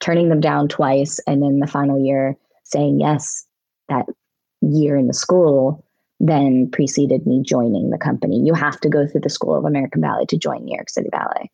turning 0.00 0.28
them 0.28 0.40
down 0.40 0.68
twice, 0.68 1.18
and 1.26 1.42
then 1.42 1.60
the 1.60 1.66
final 1.66 1.98
year 1.98 2.36
saying 2.64 3.00
yes 3.00 3.46
that 3.88 4.04
year 4.60 4.96
in 4.96 5.06
the 5.06 5.14
school 5.14 5.82
then 6.20 6.70
preceded 6.70 7.26
me 7.26 7.42
joining 7.42 7.90
the 7.90 7.98
company. 7.98 8.40
You 8.44 8.54
have 8.54 8.78
to 8.80 8.90
go 8.90 9.06
through 9.06 9.22
the 9.22 9.30
School 9.30 9.56
of 9.56 9.64
American 9.64 10.02
Ballet 10.02 10.26
to 10.26 10.38
join 10.38 10.64
New 10.64 10.74
York 10.74 10.90
City 10.90 11.08
Ballet. 11.10 11.50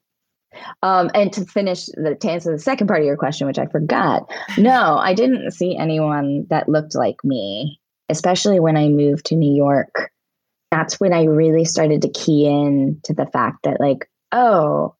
Um, 0.82 1.10
and 1.14 1.32
to 1.34 1.44
finish 1.44 1.86
the 1.86 2.16
to 2.20 2.30
answer 2.30 2.52
the 2.52 2.58
second 2.58 2.86
part 2.86 3.00
of 3.00 3.06
your 3.06 3.16
question, 3.16 3.46
which 3.46 3.58
I 3.58 3.66
forgot, 3.66 4.30
no, 4.58 4.96
I 4.96 5.14
didn't 5.14 5.52
see 5.52 5.76
anyone 5.76 6.46
that 6.50 6.68
looked 6.68 6.94
like 6.94 7.22
me, 7.22 7.78
especially 8.08 8.58
when 8.58 8.76
I 8.76 8.88
moved 8.88 9.26
to 9.26 9.36
New 9.36 9.54
York. 9.54 10.10
That's 10.70 10.98
when 10.98 11.12
I 11.12 11.24
really 11.24 11.64
started 11.64 12.02
to 12.02 12.08
key 12.08 12.46
in 12.46 13.00
to 13.04 13.14
the 13.14 13.26
fact 13.26 13.58
that, 13.64 13.80
like, 13.80 14.08
oh, 14.32 14.96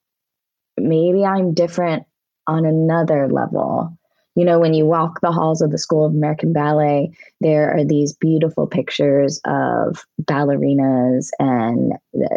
maybe 0.77 1.25
I'm 1.25 1.53
different 1.53 2.03
on 2.45 2.65
another 2.65 3.27
level. 3.27 3.97
You 4.37 4.45
know, 4.45 4.59
when 4.59 4.75
you 4.75 4.85
walk 4.85 5.21
the 5.21 5.31
halls 5.31 5.63
of 5.63 5.71
the 5.71 5.79
School 5.79 6.05
of 6.05 6.13
American 6.13 6.53
Ballet, 6.53 7.11
there 7.41 7.75
are 7.75 7.83
these 7.83 8.13
beautiful 8.13 8.67
pictures 8.67 9.41
of 9.45 10.05
ballerinas 10.21 11.29
and 11.39 11.93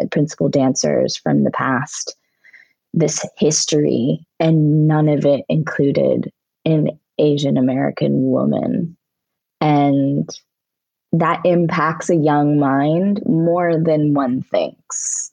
principal 0.09 0.49
dancers 0.49 1.15
from 1.15 1.43
the 1.43 1.51
past 1.51 2.15
this 2.93 3.23
history, 3.37 4.25
and 4.39 4.87
none 4.87 5.07
of 5.09 5.25
it 5.25 5.45
included 5.47 6.31
an 6.65 6.89
Asian 7.19 7.55
American 7.55 8.31
woman. 8.31 8.97
And 9.61 10.27
that 11.13 11.39
impacts 11.45 12.09
a 12.09 12.15
young 12.15 12.59
mind 12.59 13.21
more 13.27 13.77
than 13.77 14.15
one 14.15 14.41
thinks. 14.41 15.30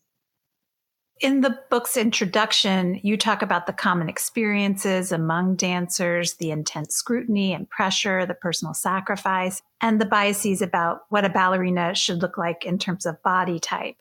In 1.21 1.41
the 1.41 1.59
book's 1.69 1.97
introduction, 1.97 3.01
you 3.03 3.17
talk 3.17 3.43
about 3.43 3.67
the 3.67 3.73
common 3.73 4.09
experiences 4.09 5.11
among 5.11 5.57
dancers, 5.57 6.35
the 6.35 6.53
intense 6.53 6.95
scrutiny 6.95 7.53
and 7.53 7.69
pressure, 7.69 8.25
the 8.25 8.35
personal 8.35 8.73
sacrifice, 8.73 9.61
and 9.81 10.01
the 10.01 10.07
biases 10.07 10.63
about 10.63 11.01
what 11.09 11.25
a 11.25 11.29
ballerina 11.29 11.95
should 11.95 12.23
look 12.23 12.39
like 12.39 12.65
in 12.65 12.79
terms 12.79 13.05
of 13.05 13.23
body 13.23 13.59
type. 13.59 13.97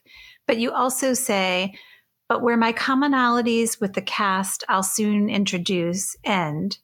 But 0.46 0.58
you 0.58 0.72
also 0.72 1.14
say 1.14 1.74
but 2.28 2.42
where 2.42 2.58
my 2.58 2.74
commonalities 2.74 3.80
with 3.80 3.94
the 3.94 4.02
cast 4.02 4.64
I'll 4.68 4.84
soon 4.84 5.30
introduce 5.30 6.16
end 6.24 6.78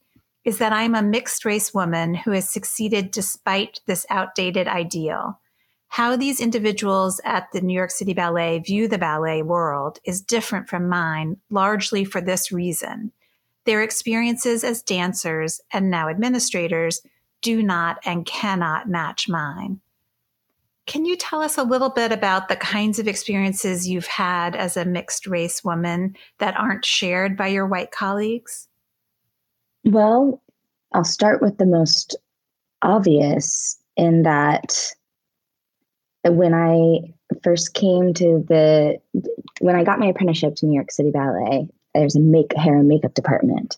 is 0.44 0.58
that 0.58 0.72
I'm 0.72 0.94
a 0.94 1.02
mixed 1.02 1.44
race 1.44 1.72
woman 1.72 2.14
who 2.14 2.32
has 2.32 2.48
succeeded 2.48 3.10
despite 3.10 3.80
this 3.86 4.06
outdated 4.10 4.68
ideal. 4.68 5.40
How 5.94 6.16
these 6.16 6.40
individuals 6.40 7.20
at 7.24 7.52
the 7.52 7.60
New 7.60 7.72
York 7.72 7.92
City 7.92 8.14
Ballet 8.14 8.58
view 8.58 8.88
the 8.88 8.98
ballet 8.98 9.42
world 9.42 10.00
is 10.02 10.20
different 10.20 10.68
from 10.68 10.88
mine, 10.88 11.36
largely 11.50 12.04
for 12.04 12.20
this 12.20 12.50
reason. 12.50 13.12
Their 13.64 13.80
experiences 13.80 14.64
as 14.64 14.82
dancers 14.82 15.60
and 15.72 15.92
now 15.92 16.08
administrators 16.08 17.00
do 17.42 17.62
not 17.62 18.00
and 18.04 18.26
cannot 18.26 18.88
match 18.88 19.28
mine. 19.28 19.78
Can 20.86 21.04
you 21.04 21.16
tell 21.16 21.40
us 21.40 21.58
a 21.58 21.62
little 21.62 21.90
bit 21.90 22.10
about 22.10 22.48
the 22.48 22.56
kinds 22.56 22.98
of 22.98 23.06
experiences 23.06 23.86
you've 23.86 24.08
had 24.08 24.56
as 24.56 24.76
a 24.76 24.84
mixed 24.84 25.28
race 25.28 25.62
woman 25.62 26.16
that 26.38 26.56
aren't 26.56 26.84
shared 26.84 27.36
by 27.36 27.46
your 27.46 27.68
white 27.68 27.92
colleagues? 27.92 28.66
Well, 29.84 30.42
I'll 30.92 31.04
start 31.04 31.40
with 31.40 31.58
the 31.58 31.66
most 31.66 32.16
obvious 32.82 33.78
in 33.96 34.24
that 34.24 34.92
when 36.24 36.54
I 36.54 37.14
first 37.42 37.74
came 37.74 38.14
to 38.14 38.44
the, 38.48 38.98
when 39.60 39.76
I 39.76 39.84
got 39.84 39.98
my 39.98 40.06
apprenticeship 40.06 40.56
to 40.56 40.66
New 40.66 40.74
York 40.74 40.90
City 40.90 41.10
Ballet, 41.10 41.68
there's 41.94 42.16
a 42.16 42.20
make 42.20 42.54
hair 42.56 42.76
and 42.76 42.88
makeup 42.88 43.14
department. 43.14 43.76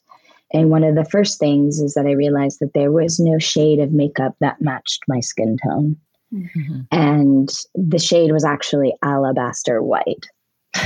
And 0.52 0.70
one 0.70 0.84
of 0.84 0.94
the 0.94 1.04
first 1.04 1.38
things 1.38 1.80
is 1.80 1.94
that 1.94 2.06
I 2.06 2.12
realized 2.12 2.60
that 2.60 2.72
there 2.72 2.92
was 2.92 3.18
no 3.18 3.38
shade 3.38 3.80
of 3.80 3.92
makeup 3.92 4.36
that 4.40 4.60
matched 4.60 5.02
my 5.08 5.20
skin 5.20 5.56
tone. 5.62 5.96
Mm-hmm. 6.32 6.80
And 6.90 7.48
the 7.74 7.98
shade 7.98 8.32
was 8.32 8.44
actually 8.44 8.94
alabaster 9.02 9.82
white 9.82 10.26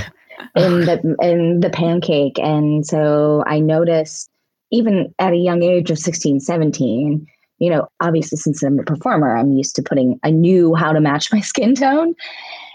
in 0.56 0.80
the 0.80 1.16
in 1.22 1.60
the 1.60 1.70
pancake. 1.70 2.38
And 2.38 2.86
so 2.86 3.44
I 3.46 3.60
noticed 3.60 4.30
even 4.70 5.14
at 5.18 5.32
a 5.32 5.36
young 5.36 5.62
age 5.62 5.90
of 5.90 5.98
16, 5.98 6.40
17, 6.40 7.26
you 7.60 7.70
know, 7.70 7.86
obviously 8.00 8.38
since 8.38 8.62
I'm 8.62 8.80
a 8.80 8.82
performer, 8.82 9.36
I'm 9.36 9.52
used 9.52 9.76
to 9.76 9.82
putting 9.82 10.18
I 10.24 10.30
knew 10.30 10.74
how 10.74 10.92
to 10.92 11.00
match 11.00 11.32
my 11.32 11.40
skin 11.40 11.76
tone. 11.76 12.14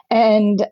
And 0.10 0.68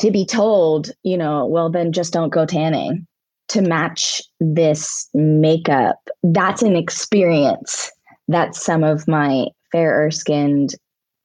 to 0.00 0.10
be 0.10 0.24
told, 0.24 0.90
you 1.02 1.16
know, 1.16 1.46
well 1.46 1.70
then 1.70 1.92
just 1.92 2.12
don't 2.12 2.32
go 2.32 2.46
tanning 2.46 3.06
to 3.48 3.62
match 3.62 4.22
this 4.40 5.08
makeup, 5.14 5.96
that's 6.22 6.62
an 6.62 6.76
experience 6.76 7.90
that 8.28 8.54
some 8.54 8.84
of 8.84 9.08
my 9.08 9.46
fairer 9.72 10.10
skinned 10.10 10.74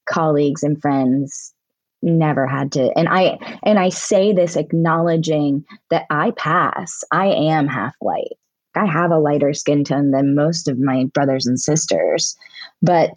colleagues 0.09 0.63
and 0.63 0.81
friends 0.81 1.53
never 2.01 2.45
had 2.45 2.71
to. 2.73 2.91
And 2.97 3.07
i 3.09 3.37
and 3.63 3.79
i 3.79 3.87
say 3.87 4.33
this 4.33 4.57
acknowledging 4.57 5.63
that 5.89 6.05
i 6.09 6.31
pass. 6.31 7.03
I 7.11 7.27
am 7.27 7.67
half 7.67 7.93
white 7.99 8.37
i 8.75 8.85
have 8.85 9.11
a 9.11 9.19
lighter 9.19 9.53
skin 9.53 9.83
tone 9.83 10.11
than 10.11 10.35
most 10.35 10.67
of 10.67 10.79
my 10.79 11.05
brothers 11.13 11.45
and 11.45 11.59
sisters 11.59 12.35
but 12.81 13.13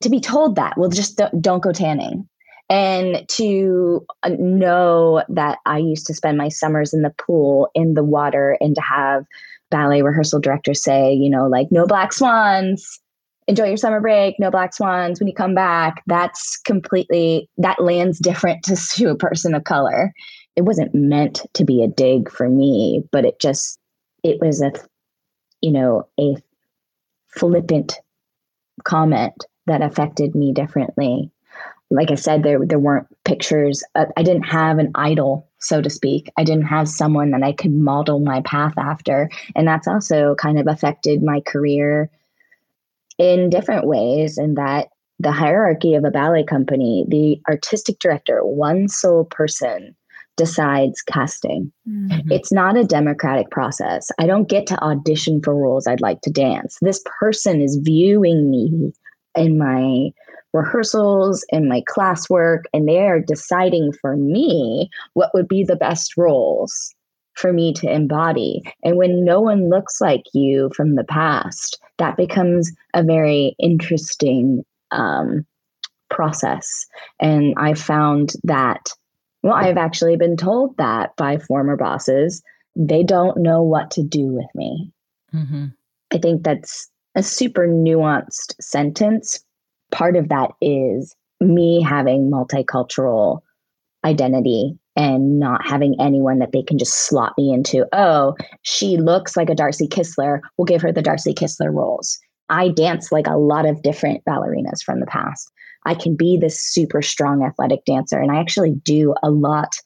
to 0.00 0.08
be 0.08 0.20
told 0.20 0.56
that 0.56 0.76
well 0.76 0.90
just 0.90 1.16
don't, 1.16 1.40
don't 1.40 1.62
go 1.62 1.72
tanning 1.72 2.28
and 2.70 3.26
to 3.28 4.04
uh, 4.22 4.30
know 4.38 5.22
that 5.28 5.58
i 5.66 5.78
used 5.78 6.06
to 6.06 6.14
spend 6.14 6.38
my 6.38 6.48
summers 6.48 6.94
in 6.94 7.02
the 7.02 7.14
pool 7.26 7.68
in 7.74 7.94
the 7.94 8.04
water 8.04 8.56
and 8.60 8.74
to 8.74 8.80
have 8.80 9.24
ballet 9.70 10.02
rehearsal 10.02 10.40
directors 10.40 10.82
say 10.82 11.12
you 11.12 11.30
know 11.30 11.46
like 11.46 11.68
no 11.70 11.86
black 11.86 12.12
swans 12.12 13.00
enjoy 13.46 13.66
your 13.66 13.76
summer 13.76 14.00
break, 14.00 14.36
no 14.38 14.50
black 14.50 14.74
swans. 14.74 15.20
When 15.20 15.28
you 15.28 15.34
come 15.34 15.54
back, 15.54 16.02
that's 16.06 16.56
completely, 16.58 17.48
that 17.58 17.82
lands 17.82 18.18
different 18.18 18.62
to, 18.64 18.76
to 18.94 19.10
a 19.10 19.16
person 19.16 19.54
of 19.54 19.64
color. 19.64 20.12
It 20.56 20.62
wasn't 20.62 20.94
meant 20.94 21.42
to 21.54 21.64
be 21.64 21.82
a 21.82 21.88
dig 21.88 22.30
for 22.30 22.48
me, 22.48 23.02
but 23.10 23.24
it 23.24 23.40
just, 23.40 23.78
it 24.24 24.40
was 24.40 24.60
a, 24.60 24.72
you 25.60 25.70
know, 25.70 26.08
a 26.18 26.34
flippant 27.28 28.00
comment 28.84 29.44
that 29.66 29.82
affected 29.82 30.34
me 30.34 30.52
differently. 30.52 31.30
Like 31.90 32.10
I 32.10 32.16
said, 32.16 32.42
there 32.42 32.58
there 32.64 32.78
weren't 32.78 33.06
pictures. 33.24 33.84
Uh, 33.94 34.06
I 34.16 34.22
didn't 34.22 34.44
have 34.44 34.78
an 34.78 34.90
idol, 34.94 35.48
so 35.60 35.80
to 35.80 35.90
speak. 35.90 36.32
I 36.36 36.42
didn't 36.42 36.64
have 36.64 36.88
someone 36.88 37.30
that 37.30 37.42
I 37.42 37.52
could 37.52 37.72
model 37.72 38.18
my 38.18 38.40
path 38.40 38.74
after, 38.78 39.30
and 39.54 39.68
that's 39.68 39.86
also 39.86 40.34
kind 40.36 40.58
of 40.58 40.66
affected 40.66 41.22
my 41.22 41.40
career 41.40 42.10
in 43.18 43.50
different 43.50 43.86
ways 43.86 44.38
in 44.38 44.54
that 44.54 44.88
the 45.20 45.30
hierarchy 45.30 45.94
of 45.94 46.04
a 46.04 46.10
ballet 46.10 46.42
company, 46.42 47.04
the 47.08 47.40
artistic 47.48 48.00
director, 48.00 48.44
one 48.44 48.88
sole 48.88 49.24
person 49.24 49.94
decides 50.36 51.00
casting. 51.02 51.72
Mm-hmm. 51.88 52.32
It's 52.32 52.52
not 52.52 52.76
a 52.76 52.84
democratic 52.84 53.50
process. 53.50 54.10
I 54.18 54.26
don't 54.26 54.48
get 54.48 54.66
to 54.68 54.82
audition 54.82 55.40
for 55.42 55.54
roles 55.54 55.86
I'd 55.86 56.00
like 56.00 56.20
to 56.22 56.30
dance. 56.30 56.78
This 56.80 57.02
person 57.20 57.60
is 57.60 57.76
viewing 57.76 58.50
me 58.50 58.92
in 59.36 59.58
my 59.58 60.10
rehearsals, 60.52 61.44
in 61.50 61.68
my 61.68 61.82
classwork, 61.82 62.62
and 62.72 62.88
they 62.88 63.00
are 63.00 63.20
deciding 63.20 63.92
for 64.00 64.16
me 64.16 64.88
what 65.14 65.30
would 65.34 65.48
be 65.48 65.64
the 65.64 65.76
best 65.76 66.16
roles 66.16 66.94
for 67.34 67.52
me 67.52 67.72
to 67.74 67.92
embody. 67.92 68.62
And 68.84 68.96
when 68.96 69.24
no 69.24 69.40
one 69.40 69.68
looks 69.68 70.00
like 70.00 70.22
you 70.32 70.70
from 70.76 70.94
the 70.94 71.04
past, 71.04 71.80
that 71.98 72.16
becomes 72.16 72.70
a 72.94 73.02
very 73.02 73.56
interesting 73.58 74.64
um, 74.92 75.44
process. 76.10 76.86
And 77.20 77.54
I 77.56 77.74
found 77.74 78.34
that, 78.44 78.88
well, 79.44 79.52
I've 79.52 79.76
actually 79.76 80.16
been 80.16 80.38
told 80.38 80.74
that 80.78 81.14
by 81.16 81.36
former 81.36 81.76
bosses. 81.76 82.42
They 82.74 83.02
don't 83.02 83.36
know 83.36 83.62
what 83.62 83.90
to 83.90 84.02
do 84.02 84.24
with 84.28 84.48
me. 84.54 84.90
Mm-hmm. 85.34 85.66
I 86.10 86.18
think 86.18 86.44
that's 86.44 86.90
a 87.14 87.22
super 87.22 87.68
nuanced 87.68 88.54
sentence. 88.58 89.44
Part 89.92 90.16
of 90.16 90.30
that 90.30 90.52
is 90.62 91.14
me 91.42 91.82
having 91.82 92.30
multicultural 92.30 93.40
identity 94.02 94.78
and 94.96 95.38
not 95.38 95.66
having 95.66 95.94
anyone 96.00 96.38
that 96.38 96.52
they 96.52 96.62
can 96.62 96.78
just 96.78 97.06
slot 97.06 97.34
me 97.36 97.52
into. 97.52 97.86
Oh, 97.92 98.34
she 98.62 98.96
looks 98.96 99.36
like 99.36 99.50
a 99.50 99.54
Darcy 99.54 99.88
Kistler. 99.88 100.40
We'll 100.56 100.64
give 100.64 100.80
her 100.80 100.90
the 100.92 101.02
Darcy 101.02 101.34
Kistler 101.34 101.70
roles. 101.70 102.18
I 102.48 102.68
dance 102.70 103.12
like 103.12 103.26
a 103.26 103.36
lot 103.36 103.66
of 103.66 103.82
different 103.82 104.24
ballerinas 104.24 104.82
from 104.82 105.00
the 105.00 105.06
past. 105.06 105.50
I 105.84 105.94
can 105.94 106.16
be 106.16 106.36
this 106.36 106.60
super 106.60 107.02
strong 107.02 107.42
athletic 107.42 107.84
dancer. 107.84 108.18
And 108.20 108.30
I 108.30 108.40
actually 108.40 108.72
do 108.72 109.14
a 109.22 109.30
lot 109.30 109.76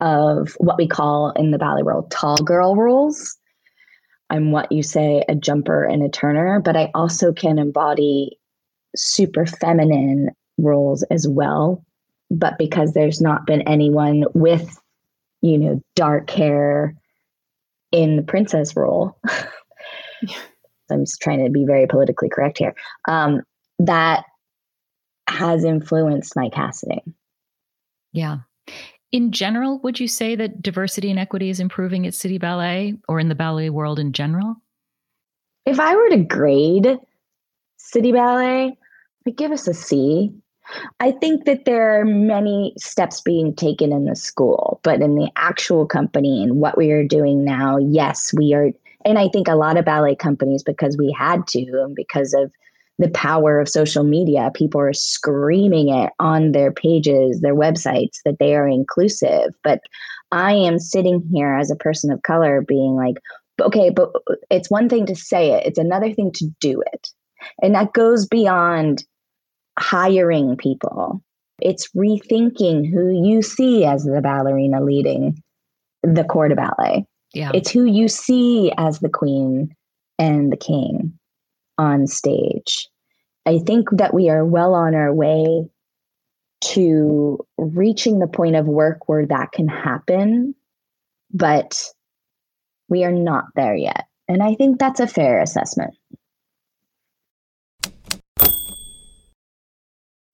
of 0.00 0.54
what 0.58 0.78
we 0.78 0.86
call 0.86 1.30
in 1.32 1.50
the 1.50 1.58
ballet 1.58 1.82
world 1.82 2.10
tall 2.10 2.36
girl 2.38 2.76
roles. 2.76 3.36
I'm 4.30 4.52
what 4.52 4.70
you 4.70 4.82
say 4.82 5.24
a 5.28 5.34
jumper 5.34 5.84
and 5.84 6.02
a 6.02 6.08
turner, 6.08 6.60
but 6.60 6.76
I 6.76 6.90
also 6.94 7.32
can 7.32 7.58
embody 7.58 8.38
super 8.94 9.46
feminine 9.46 10.30
roles 10.58 11.02
as 11.04 11.26
well 11.26 11.84
but 12.30 12.58
because 12.58 12.92
there's 12.92 13.20
not 13.20 13.46
been 13.46 13.62
anyone 13.62 14.24
with 14.34 14.78
you 15.40 15.58
know 15.58 15.82
dark 15.94 16.28
hair 16.30 16.94
in 17.92 18.16
the 18.16 18.22
princess 18.22 18.76
role 18.76 19.18
i'm 20.90 21.04
just 21.04 21.20
trying 21.20 21.42
to 21.42 21.50
be 21.50 21.64
very 21.64 21.86
politically 21.86 22.28
correct 22.28 22.58
here 22.58 22.74
um, 23.06 23.40
that 23.78 24.24
has 25.38 25.64
influenced 25.64 26.34
my 26.34 26.48
casting. 26.48 27.14
Yeah. 28.12 28.38
In 29.12 29.32
general, 29.32 29.78
would 29.78 30.00
you 30.00 30.08
say 30.08 30.34
that 30.34 30.60
diversity 30.60 31.10
and 31.10 31.18
equity 31.18 31.48
is 31.48 31.60
improving 31.60 32.06
at 32.06 32.14
City 32.14 32.36
Ballet 32.36 32.98
or 33.08 33.20
in 33.20 33.28
the 33.28 33.34
ballet 33.34 33.70
world 33.70 33.98
in 33.98 34.12
general? 34.12 34.56
If 35.64 35.78
I 35.80 35.94
were 35.94 36.10
to 36.10 36.18
grade 36.18 36.98
City 37.76 38.12
Ballet, 38.12 38.76
I'd 39.26 39.36
give 39.36 39.52
us 39.52 39.68
a 39.68 39.74
C. 39.74 40.32
I 41.00 41.12
think 41.12 41.44
that 41.46 41.64
there 41.64 41.98
are 41.98 42.04
many 42.04 42.74
steps 42.76 43.22
being 43.22 43.54
taken 43.54 43.92
in 43.92 44.04
the 44.04 44.16
school, 44.16 44.80
but 44.82 45.00
in 45.00 45.14
the 45.14 45.30
actual 45.36 45.86
company 45.86 46.42
and 46.42 46.56
what 46.56 46.76
we 46.76 46.90
are 46.90 47.04
doing 47.04 47.44
now, 47.44 47.78
yes, 47.78 48.34
we 48.34 48.52
are. 48.52 48.70
And 49.04 49.18
I 49.18 49.28
think 49.28 49.48
a 49.48 49.54
lot 49.54 49.78
of 49.78 49.86
ballet 49.86 50.16
companies, 50.16 50.62
because 50.62 50.98
we 50.98 51.14
had 51.16 51.46
to, 51.48 51.60
and 51.82 51.94
because 51.94 52.34
of 52.34 52.52
the 52.98 53.10
power 53.10 53.60
of 53.60 53.68
social 53.68 54.02
media, 54.02 54.50
people 54.54 54.80
are 54.80 54.92
screaming 54.92 55.88
it 55.88 56.12
on 56.18 56.52
their 56.52 56.72
pages, 56.72 57.40
their 57.40 57.54
websites, 57.54 58.18
that 58.24 58.38
they 58.40 58.56
are 58.56 58.68
inclusive. 58.68 59.54
But 59.62 59.80
I 60.32 60.52
am 60.52 60.78
sitting 60.78 61.22
here 61.32 61.54
as 61.54 61.70
a 61.70 61.76
person 61.76 62.10
of 62.10 62.22
color 62.22 62.60
being 62.60 62.96
like, 62.96 63.16
okay, 63.60 63.90
but 63.90 64.10
it's 64.50 64.70
one 64.70 64.88
thing 64.88 65.06
to 65.06 65.14
say 65.14 65.52
it, 65.52 65.66
it's 65.66 65.78
another 65.78 66.12
thing 66.12 66.32
to 66.32 66.46
do 66.60 66.82
it. 66.92 67.08
And 67.62 67.74
that 67.74 67.92
goes 67.92 68.26
beyond 68.26 69.04
hiring 69.78 70.56
people. 70.56 71.22
It's 71.60 71.88
rethinking 71.92 72.90
who 72.90 73.10
you 73.24 73.42
see 73.42 73.84
as 73.84 74.04
the 74.04 74.20
ballerina 74.20 74.82
leading 74.82 75.40
the 76.02 76.24
corps 76.24 76.48
de 76.48 76.56
ballet. 76.56 77.06
Yeah. 77.32 77.50
It's 77.54 77.70
who 77.70 77.84
you 77.84 78.08
see 78.08 78.72
as 78.76 79.00
the 79.00 79.08
queen 79.08 79.74
and 80.18 80.52
the 80.52 80.56
king 80.56 81.17
on 81.78 82.06
stage. 82.06 82.88
I 83.46 83.60
think 83.60 83.88
that 83.92 84.12
we 84.12 84.28
are 84.28 84.44
well 84.44 84.74
on 84.74 84.94
our 84.94 85.14
way 85.14 85.64
to 86.60 87.38
reaching 87.56 88.18
the 88.18 88.26
point 88.26 88.56
of 88.56 88.66
work 88.66 89.08
where 89.08 89.26
that 89.26 89.52
can 89.52 89.68
happen, 89.68 90.54
but 91.32 91.82
we 92.88 93.04
are 93.04 93.12
not 93.12 93.44
there 93.54 93.76
yet. 93.76 94.04
And 94.28 94.42
I 94.42 94.54
think 94.54 94.78
that's 94.78 95.00
a 95.00 95.06
fair 95.06 95.40
assessment. 95.40 95.94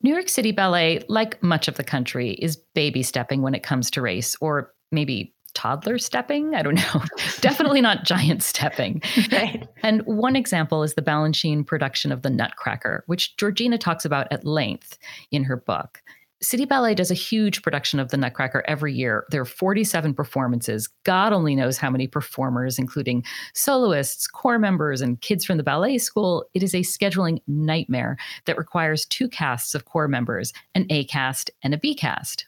New 0.02 0.12
York 0.12 0.28
City 0.28 0.52
Ballet, 0.52 1.02
like 1.08 1.42
much 1.42 1.66
of 1.68 1.76
the 1.76 1.84
country, 1.84 2.32
is 2.32 2.56
baby 2.74 3.02
stepping 3.02 3.40
when 3.40 3.54
it 3.54 3.62
comes 3.62 3.90
to 3.92 4.02
race, 4.02 4.36
or 4.40 4.72
maybe 4.92 5.34
toddler 5.54 5.99
stepping. 5.99 6.54
I 6.54 6.62
don't 6.62 6.75
know. 6.75 7.02
Definitely 7.40 7.80
not 7.80 8.04
giant 8.04 8.42
stepping. 8.42 9.02
Right. 9.32 9.66
And 9.82 10.02
one 10.02 10.37
example 10.37 10.82
is 10.82 10.94
the 10.94 11.02
Balanchine 11.02 11.66
production 11.66 12.12
of 12.12 12.23
The 12.23 12.30
Nutcracker, 12.30 13.04
which 13.06 13.37
Georgina 13.37 13.78
talks 13.78 14.04
about 14.04 14.28
at 14.30 14.44
length 14.44 14.99
in 15.30 15.44
her 15.44 15.56
book. 15.56 16.02
City 16.44 16.66
Ballet 16.66 16.94
does 16.94 17.11
a 17.11 17.14
huge 17.14 17.62
production 17.62 17.99
of 17.99 18.11
The 18.11 18.16
Nutcracker 18.16 18.62
every 18.68 18.92
year. 18.92 19.25
There 19.30 19.40
are 19.40 19.46
47 19.46 20.14
performances. 20.14 20.88
God 21.04 21.32
only 21.32 21.56
knows 21.56 21.78
how 21.78 21.90
many 21.90 22.06
performers, 22.06 22.78
including 22.78 23.25
soloists, 23.54 24.26
corps 24.28 24.58
members, 24.58 25.00
and 25.00 25.20
kids 25.20 25.44
from 25.44 25.56
the 25.56 25.62
ballet 25.62 25.99
school. 25.99 26.44
It 26.52 26.62
is 26.62 26.75
a 26.75 26.80
scheduling 26.80 27.40
nightmare 27.46 28.18
that 28.44 28.58
requires 28.58 29.06
two 29.06 29.28
casts 29.28 29.75
of 29.75 29.87
corps 29.87 30.08
members 30.08 30.52
an 30.75 30.87
A 30.90 31.04
cast 31.04 31.50
and 31.62 31.73
a 31.73 31.78
B 31.78 31.94
cast. 31.94 32.46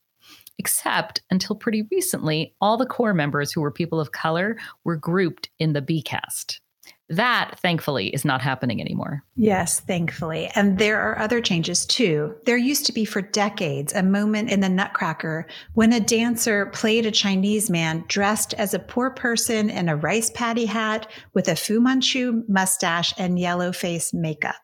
Except 0.59 1.21
until 1.31 1.57
pretty 1.57 1.83
recently, 1.91 2.55
all 2.61 2.77
the 2.77 2.87
corps 2.87 3.15
members 3.15 3.53
who 3.53 3.61
were 3.61 3.71
people 3.71 4.01
of 4.01 4.13
color 4.13 4.57
were 4.85 4.97
grouped 4.97 5.51
in 5.59 5.73
the 5.73 5.83
B 5.83 6.03
cast. 6.03 6.61
That, 7.09 7.59
thankfully, 7.61 8.09
is 8.09 8.25
not 8.25 8.43
happening 8.43 8.81
anymore. 8.81 9.23
Yes, 9.37 9.79
thankfully. 9.79 10.51
And 10.57 10.79
there 10.79 11.01
are 11.01 11.19
other 11.19 11.41
changes 11.41 11.87
too. 11.87 12.35
There 12.47 12.57
used 12.57 12.85
to 12.87 12.93
be 12.93 13.05
for 13.05 13.23
decades 13.23 13.93
a 13.93 14.03
moment 14.03 14.51
in 14.51 14.59
the 14.59 14.69
Nutcracker 14.69 15.47
when 15.75 15.93
a 15.93 16.01
dancer 16.01 16.67
played 16.67 17.07
a 17.07 17.13
Chinese 17.13 17.71
man 17.71 18.05
dressed 18.09 18.55
as 18.55 18.75
a 18.75 18.81
poor 18.81 19.11
person 19.11 19.71
in 19.71 19.89
a 19.89 19.97
rice 19.97 20.31
paddy 20.31 20.67
hat 20.67 21.09
with 21.33 21.47
a 21.47 21.55
Fu 21.55 21.81
Manchu 21.81 22.43
mustache 22.49 23.15
and 23.19 23.39
yellow 23.39 23.73
face 23.73 24.13
makeup. 24.13 24.57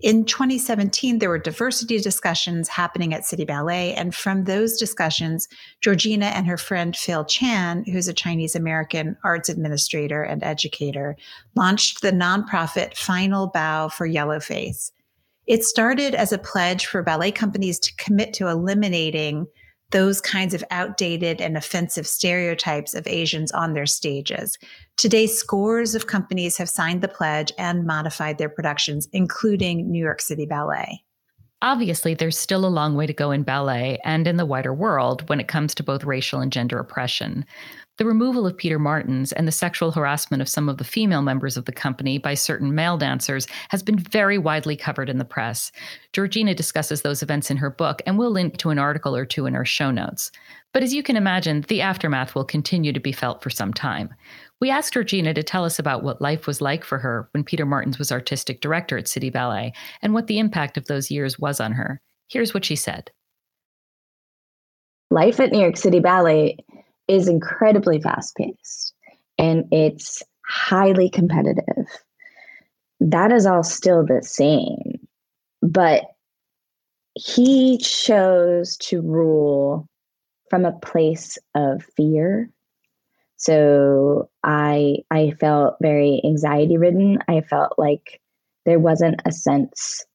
In 0.00 0.24
2017, 0.24 1.20
there 1.20 1.28
were 1.28 1.38
diversity 1.38 2.00
discussions 2.00 2.68
happening 2.68 3.14
at 3.14 3.24
City 3.24 3.44
Ballet. 3.44 3.94
And 3.94 4.12
from 4.12 4.44
those 4.44 4.76
discussions, 4.76 5.46
Georgina 5.80 6.26
and 6.26 6.46
her 6.46 6.56
friend 6.56 6.96
Phil 6.96 7.24
Chan, 7.24 7.84
who's 7.84 8.08
a 8.08 8.12
Chinese 8.12 8.56
American 8.56 9.16
arts 9.22 9.48
administrator 9.48 10.24
and 10.24 10.42
educator, 10.42 11.16
launched 11.54 12.02
the 12.02 12.10
nonprofit 12.10 12.96
Final 12.96 13.46
Bow 13.46 13.88
for 13.88 14.08
Yellowface. 14.08 14.90
It 15.46 15.64
started 15.64 16.14
as 16.14 16.32
a 16.32 16.38
pledge 16.38 16.86
for 16.86 17.02
ballet 17.02 17.32
companies 17.32 17.78
to 17.80 17.94
commit 17.96 18.32
to 18.34 18.48
eliminating 18.48 19.46
those 19.92 20.20
kinds 20.20 20.54
of 20.54 20.64
outdated 20.70 21.40
and 21.40 21.56
offensive 21.56 22.06
stereotypes 22.06 22.94
of 22.94 23.06
Asians 23.06 23.52
on 23.52 23.74
their 23.74 23.86
stages. 23.86 24.58
Today, 24.96 25.26
scores 25.26 25.94
of 25.94 26.06
companies 26.06 26.56
have 26.56 26.68
signed 26.68 27.02
the 27.02 27.08
pledge 27.08 27.52
and 27.58 27.86
modified 27.86 28.38
their 28.38 28.48
productions, 28.48 29.08
including 29.12 29.90
New 29.90 30.02
York 30.02 30.20
City 30.20 30.46
Ballet. 30.46 31.04
Obviously, 31.62 32.14
there's 32.14 32.36
still 32.36 32.66
a 32.66 32.66
long 32.66 32.96
way 32.96 33.06
to 33.06 33.12
go 33.12 33.30
in 33.30 33.44
ballet 33.44 34.00
and 34.04 34.26
in 34.26 34.36
the 34.36 34.44
wider 34.44 34.74
world 34.74 35.28
when 35.28 35.38
it 35.38 35.46
comes 35.46 35.76
to 35.76 35.84
both 35.84 36.02
racial 36.02 36.40
and 36.40 36.50
gender 36.50 36.78
oppression. 36.78 37.44
The 38.02 38.08
removal 38.08 38.48
of 38.48 38.56
Peter 38.56 38.80
Martins 38.80 39.30
and 39.30 39.46
the 39.46 39.52
sexual 39.52 39.92
harassment 39.92 40.40
of 40.42 40.48
some 40.48 40.68
of 40.68 40.78
the 40.78 40.82
female 40.82 41.22
members 41.22 41.56
of 41.56 41.66
the 41.66 41.72
company 41.72 42.18
by 42.18 42.34
certain 42.34 42.74
male 42.74 42.98
dancers 42.98 43.46
has 43.68 43.80
been 43.80 43.96
very 43.96 44.38
widely 44.38 44.74
covered 44.74 45.08
in 45.08 45.18
the 45.18 45.24
press. 45.24 45.70
Georgina 46.12 46.52
discusses 46.52 47.02
those 47.02 47.22
events 47.22 47.48
in 47.48 47.58
her 47.58 47.70
book, 47.70 48.02
and 48.04 48.18
we'll 48.18 48.32
link 48.32 48.56
to 48.56 48.70
an 48.70 48.78
article 48.80 49.14
or 49.14 49.24
two 49.24 49.46
in 49.46 49.54
our 49.54 49.64
show 49.64 49.92
notes. 49.92 50.32
But 50.72 50.82
as 50.82 50.92
you 50.92 51.04
can 51.04 51.16
imagine, 51.16 51.60
the 51.68 51.80
aftermath 51.80 52.34
will 52.34 52.44
continue 52.44 52.92
to 52.92 52.98
be 52.98 53.12
felt 53.12 53.40
for 53.40 53.50
some 53.50 53.72
time. 53.72 54.12
We 54.58 54.68
asked 54.68 54.94
Georgina 54.94 55.32
to 55.34 55.44
tell 55.44 55.64
us 55.64 55.78
about 55.78 56.02
what 56.02 56.20
life 56.20 56.48
was 56.48 56.60
like 56.60 56.82
for 56.82 56.98
her 56.98 57.28
when 57.30 57.44
Peter 57.44 57.64
Martins 57.64 58.00
was 58.00 58.10
artistic 58.10 58.60
director 58.60 58.98
at 58.98 59.06
City 59.06 59.30
Ballet 59.30 59.74
and 60.02 60.12
what 60.12 60.26
the 60.26 60.40
impact 60.40 60.76
of 60.76 60.86
those 60.86 61.12
years 61.12 61.38
was 61.38 61.60
on 61.60 61.70
her. 61.70 62.00
Here's 62.26 62.52
what 62.52 62.64
she 62.64 62.74
said 62.74 63.12
Life 65.12 65.38
at 65.38 65.52
New 65.52 65.60
York 65.60 65.76
City 65.76 66.00
Ballet 66.00 66.56
is 67.08 67.28
incredibly 67.28 68.00
fast 68.00 68.36
paced 68.36 68.94
and 69.38 69.64
it's 69.70 70.22
highly 70.46 71.08
competitive. 71.10 71.86
That 73.00 73.32
is 73.32 73.46
all 73.46 73.62
still 73.62 74.04
the 74.04 74.22
same. 74.22 75.00
But 75.60 76.04
he 77.14 77.78
chose 77.78 78.76
to 78.78 79.02
rule 79.02 79.88
from 80.50 80.64
a 80.64 80.72
place 80.72 81.38
of 81.54 81.82
fear. 81.96 82.50
So 83.36 84.30
I 84.44 84.98
I 85.10 85.32
felt 85.40 85.76
very 85.80 86.20
anxiety 86.24 86.76
ridden. 86.76 87.18
I 87.28 87.40
felt 87.40 87.78
like 87.78 88.20
there 88.64 88.78
wasn't 88.78 89.20
a 89.24 89.32
sense 89.32 90.06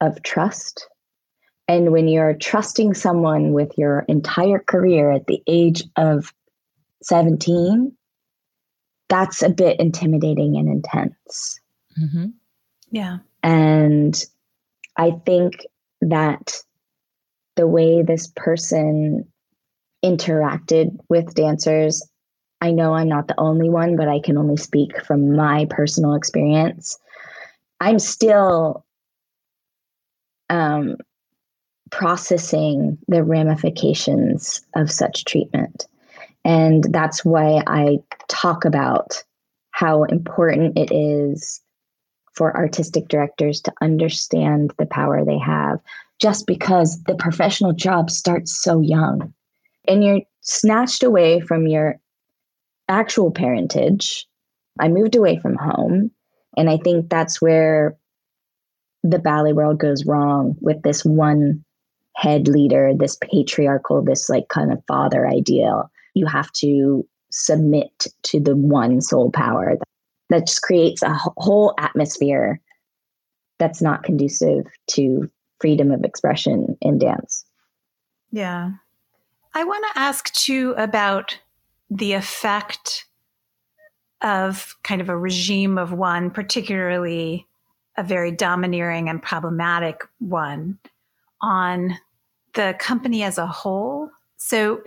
of 0.00 0.22
trust 0.22 0.88
and 1.66 1.92
when 1.92 2.08
you're 2.08 2.34
trusting 2.34 2.94
someone 2.94 3.52
with 3.52 3.72
your 3.78 4.04
entire 4.08 4.58
career 4.58 5.10
at 5.10 5.26
the 5.26 5.42
age 5.46 5.82
of 5.96 6.32
17, 7.02 7.92
that's 9.08 9.42
a 9.42 9.48
bit 9.48 9.80
intimidating 9.80 10.56
and 10.56 10.68
intense. 10.68 11.60
Mm-hmm. 12.00 12.26
Yeah. 12.90 13.18
And 13.42 14.22
I 14.96 15.12
think 15.24 15.66
that 16.00 16.62
the 17.56 17.66
way 17.66 18.02
this 18.02 18.30
person 18.36 19.26
interacted 20.04 20.96
with 21.08 21.34
dancers, 21.34 22.06
I 22.60 22.72
know 22.72 22.94
I'm 22.94 23.08
not 23.08 23.28
the 23.28 23.38
only 23.40 23.70
one, 23.70 23.96
but 23.96 24.08
I 24.08 24.20
can 24.20 24.36
only 24.36 24.56
speak 24.56 25.04
from 25.04 25.34
my 25.34 25.66
personal 25.70 26.14
experience. 26.14 26.98
I'm 27.80 27.98
still 27.98 28.84
um, 30.50 30.96
processing 31.90 32.98
the 33.08 33.22
ramifications 33.22 34.60
of 34.74 34.90
such 34.90 35.24
treatment. 35.24 35.86
And 36.44 36.84
that's 36.92 37.24
why 37.24 37.62
I 37.66 37.98
talk 38.28 38.64
about 38.64 39.22
how 39.70 40.04
important 40.04 40.78
it 40.78 40.92
is 40.92 41.60
for 42.32 42.56
artistic 42.56 43.08
directors 43.08 43.60
to 43.62 43.72
understand 43.80 44.72
the 44.78 44.86
power 44.86 45.24
they 45.24 45.38
have, 45.38 45.78
just 46.20 46.46
because 46.46 47.02
the 47.04 47.14
professional 47.14 47.72
job 47.72 48.10
starts 48.10 48.60
so 48.62 48.80
young. 48.80 49.32
And 49.86 50.02
you're 50.02 50.20
snatched 50.40 51.02
away 51.02 51.40
from 51.40 51.66
your 51.66 52.00
actual 52.88 53.30
parentage. 53.30 54.26
I 54.80 54.88
moved 54.88 55.14
away 55.16 55.38
from 55.38 55.56
home. 55.56 56.10
And 56.56 56.70
I 56.70 56.76
think 56.78 57.08
that's 57.08 57.40
where 57.40 57.96
the 59.02 59.18
ballet 59.18 59.52
world 59.52 59.78
goes 59.78 60.06
wrong 60.06 60.56
with 60.60 60.82
this 60.82 61.04
one 61.04 61.64
head 62.16 62.48
leader, 62.48 62.92
this 62.94 63.18
patriarchal, 63.30 64.02
this 64.02 64.28
like 64.28 64.48
kind 64.48 64.72
of 64.72 64.82
father 64.86 65.26
ideal. 65.26 65.90
You 66.14 66.26
have 66.26 66.50
to 66.52 67.06
submit 67.30 68.06
to 68.24 68.40
the 68.40 68.54
one 68.54 69.00
soul 69.00 69.30
power 69.30 69.76
that 70.30 70.46
just 70.46 70.62
creates 70.62 71.02
a 71.02 71.12
whole 71.36 71.74
atmosphere 71.78 72.60
that's 73.58 73.82
not 73.82 74.04
conducive 74.04 74.66
to 74.90 75.30
freedom 75.60 75.90
of 75.90 76.04
expression 76.04 76.76
in 76.80 76.98
dance. 76.98 77.44
Yeah. 78.30 78.72
I 79.54 79.64
want 79.64 79.84
to 79.92 80.00
ask 80.00 80.32
too 80.32 80.74
about 80.76 81.38
the 81.90 82.14
effect 82.14 83.06
of 84.20 84.76
kind 84.82 85.00
of 85.00 85.08
a 85.08 85.16
regime 85.16 85.78
of 85.78 85.92
one, 85.92 86.30
particularly 86.30 87.46
a 87.96 88.02
very 88.02 88.32
domineering 88.32 89.08
and 89.08 89.22
problematic 89.22 90.02
one, 90.18 90.78
on 91.44 91.98
the 92.54 92.74
company 92.78 93.22
as 93.22 93.38
a 93.38 93.46
whole. 93.46 94.10
So 94.36 94.82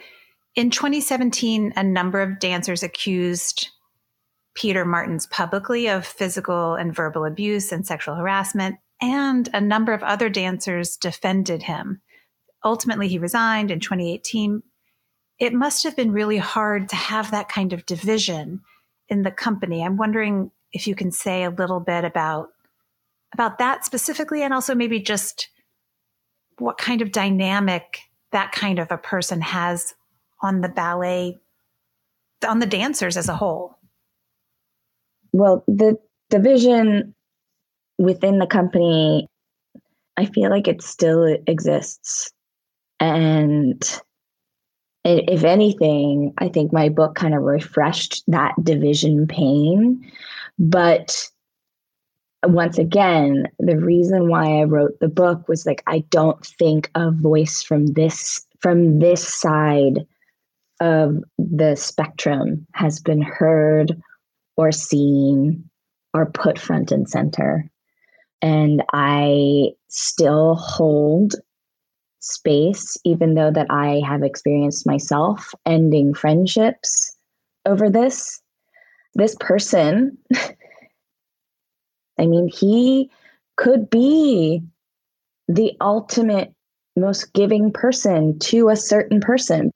in 0.55 0.71
2017, 0.71 1.73
a 1.75 1.83
number 1.83 2.21
of 2.21 2.39
dancers 2.39 2.81
accused 2.81 3.69
Peter 4.55 4.83
Martins 4.85 5.27
publicly 5.27 5.87
of 5.87 6.05
physical 6.05 6.73
and 6.73 6.95
verbal 6.95 7.25
abuse 7.25 7.71
and 7.71 7.85
sexual 7.85 8.15
harassment, 8.15 8.77
and 8.99 9.47
a 9.53 9.61
number 9.61 9.93
of 9.93 10.01
other 10.01 10.29
dancers 10.29 10.97
defended 10.97 11.61
him. 11.61 12.01
Ultimately, 12.65 13.07
he 13.07 13.19
resigned 13.19 13.69
in 13.69 13.79
2018. 13.79 14.63
It 15.37 15.53
must 15.53 15.83
have 15.83 15.95
been 15.95 16.11
really 16.11 16.37
hard 16.37 16.89
to 16.89 16.95
have 16.95 17.29
that 17.29 17.49
kind 17.49 17.71
of 17.71 17.85
division 17.85 18.61
in 19.09 19.21
the 19.21 19.29
company. 19.29 19.83
I'm 19.83 19.97
wondering 19.97 20.49
if 20.71 20.87
you 20.87 20.95
can 20.95 21.11
say 21.11 21.43
a 21.43 21.51
little 21.51 21.79
bit 21.79 22.03
about 22.03 22.49
about 23.33 23.59
that 23.59 23.85
specifically 23.85 24.41
and 24.41 24.53
also 24.53 24.73
maybe 24.73 24.99
just 24.99 25.49
what 26.59 26.77
kind 26.77 27.01
of 27.01 27.11
dynamic 27.11 28.01
that 28.31 28.51
kind 28.51 28.79
of 28.79 28.91
a 28.91 28.97
person 28.97 29.41
has 29.41 29.93
on 30.41 30.61
the 30.61 30.69
ballet 30.69 31.39
on 32.47 32.59
the 32.59 32.65
dancers 32.65 33.17
as 33.17 33.29
a 33.29 33.35
whole? 33.35 33.77
Well 35.33 35.63
the 35.67 35.97
division 36.29 37.15
within 37.97 38.37
the 38.37 38.47
company 38.47 39.27
i 40.17 40.25
feel 40.25 40.49
like 40.49 40.67
it 40.67 40.81
still 40.81 41.23
exists. 41.47 42.31
And 42.99 43.81
if 45.03 45.43
anything 45.43 46.33
i 46.37 46.49
think 46.49 46.73
my 46.73 46.89
book 46.89 47.15
kind 47.15 47.33
of 47.33 47.43
refreshed 47.43 48.23
that 48.27 48.53
division 48.63 49.27
pain. 49.27 50.11
But 50.59 51.29
once 52.45 52.77
again, 52.77 53.47
the 53.59 53.77
reason 53.77 54.29
why 54.29 54.59
I 54.59 54.63
wrote 54.63 54.99
the 54.99 55.07
book 55.07 55.47
was 55.47 55.65
like 55.65 55.83
I 55.87 55.99
don't 56.09 56.45
think 56.45 56.89
a 56.95 57.11
voice 57.11 57.63
from 57.63 57.87
this 57.87 58.45
from 58.59 58.99
this 58.99 59.27
side 59.27 60.05
of 60.79 61.17
the 61.37 61.75
spectrum 61.75 62.67
has 62.73 62.99
been 62.99 63.21
heard 63.21 63.99
or 64.55 64.71
seen 64.71 65.67
or 66.13 66.27
put 66.31 66.59
front 66.59 66.91
and 66.91 67.09
center. 67.09 67.69
And 68.41 68.83
I 68.93 69.71
still 69.87 70.55
hold 70.55 71.33
space, 72.19 72.97
even 73.03 73.33
though 73.33 73.51
that 73.51 73.67
I 73.69 74.01
have 74.05 74.23
experienced 74.23 74.85
myself 74.85 75.53
ending 75.65 76.13
friendships 76.13 77.15
over 77.65 77.89
this. 77.89 78.41
This 79.15 79.35
person 79.39 80.17
I 82.17 82.25
mean, 82.25 82.47
he 82.47 83.09
could 83.55 83.89
be 83.89 84.61
the 85.47 85.75
ultimate 85.81 86.53
most 86.95 87.33
giving 87.33 87.71
person 87.71 88.37
to 88.39 88.69
a 88.69 88.75
certain 88.75 89.19
person. 89.19 89.71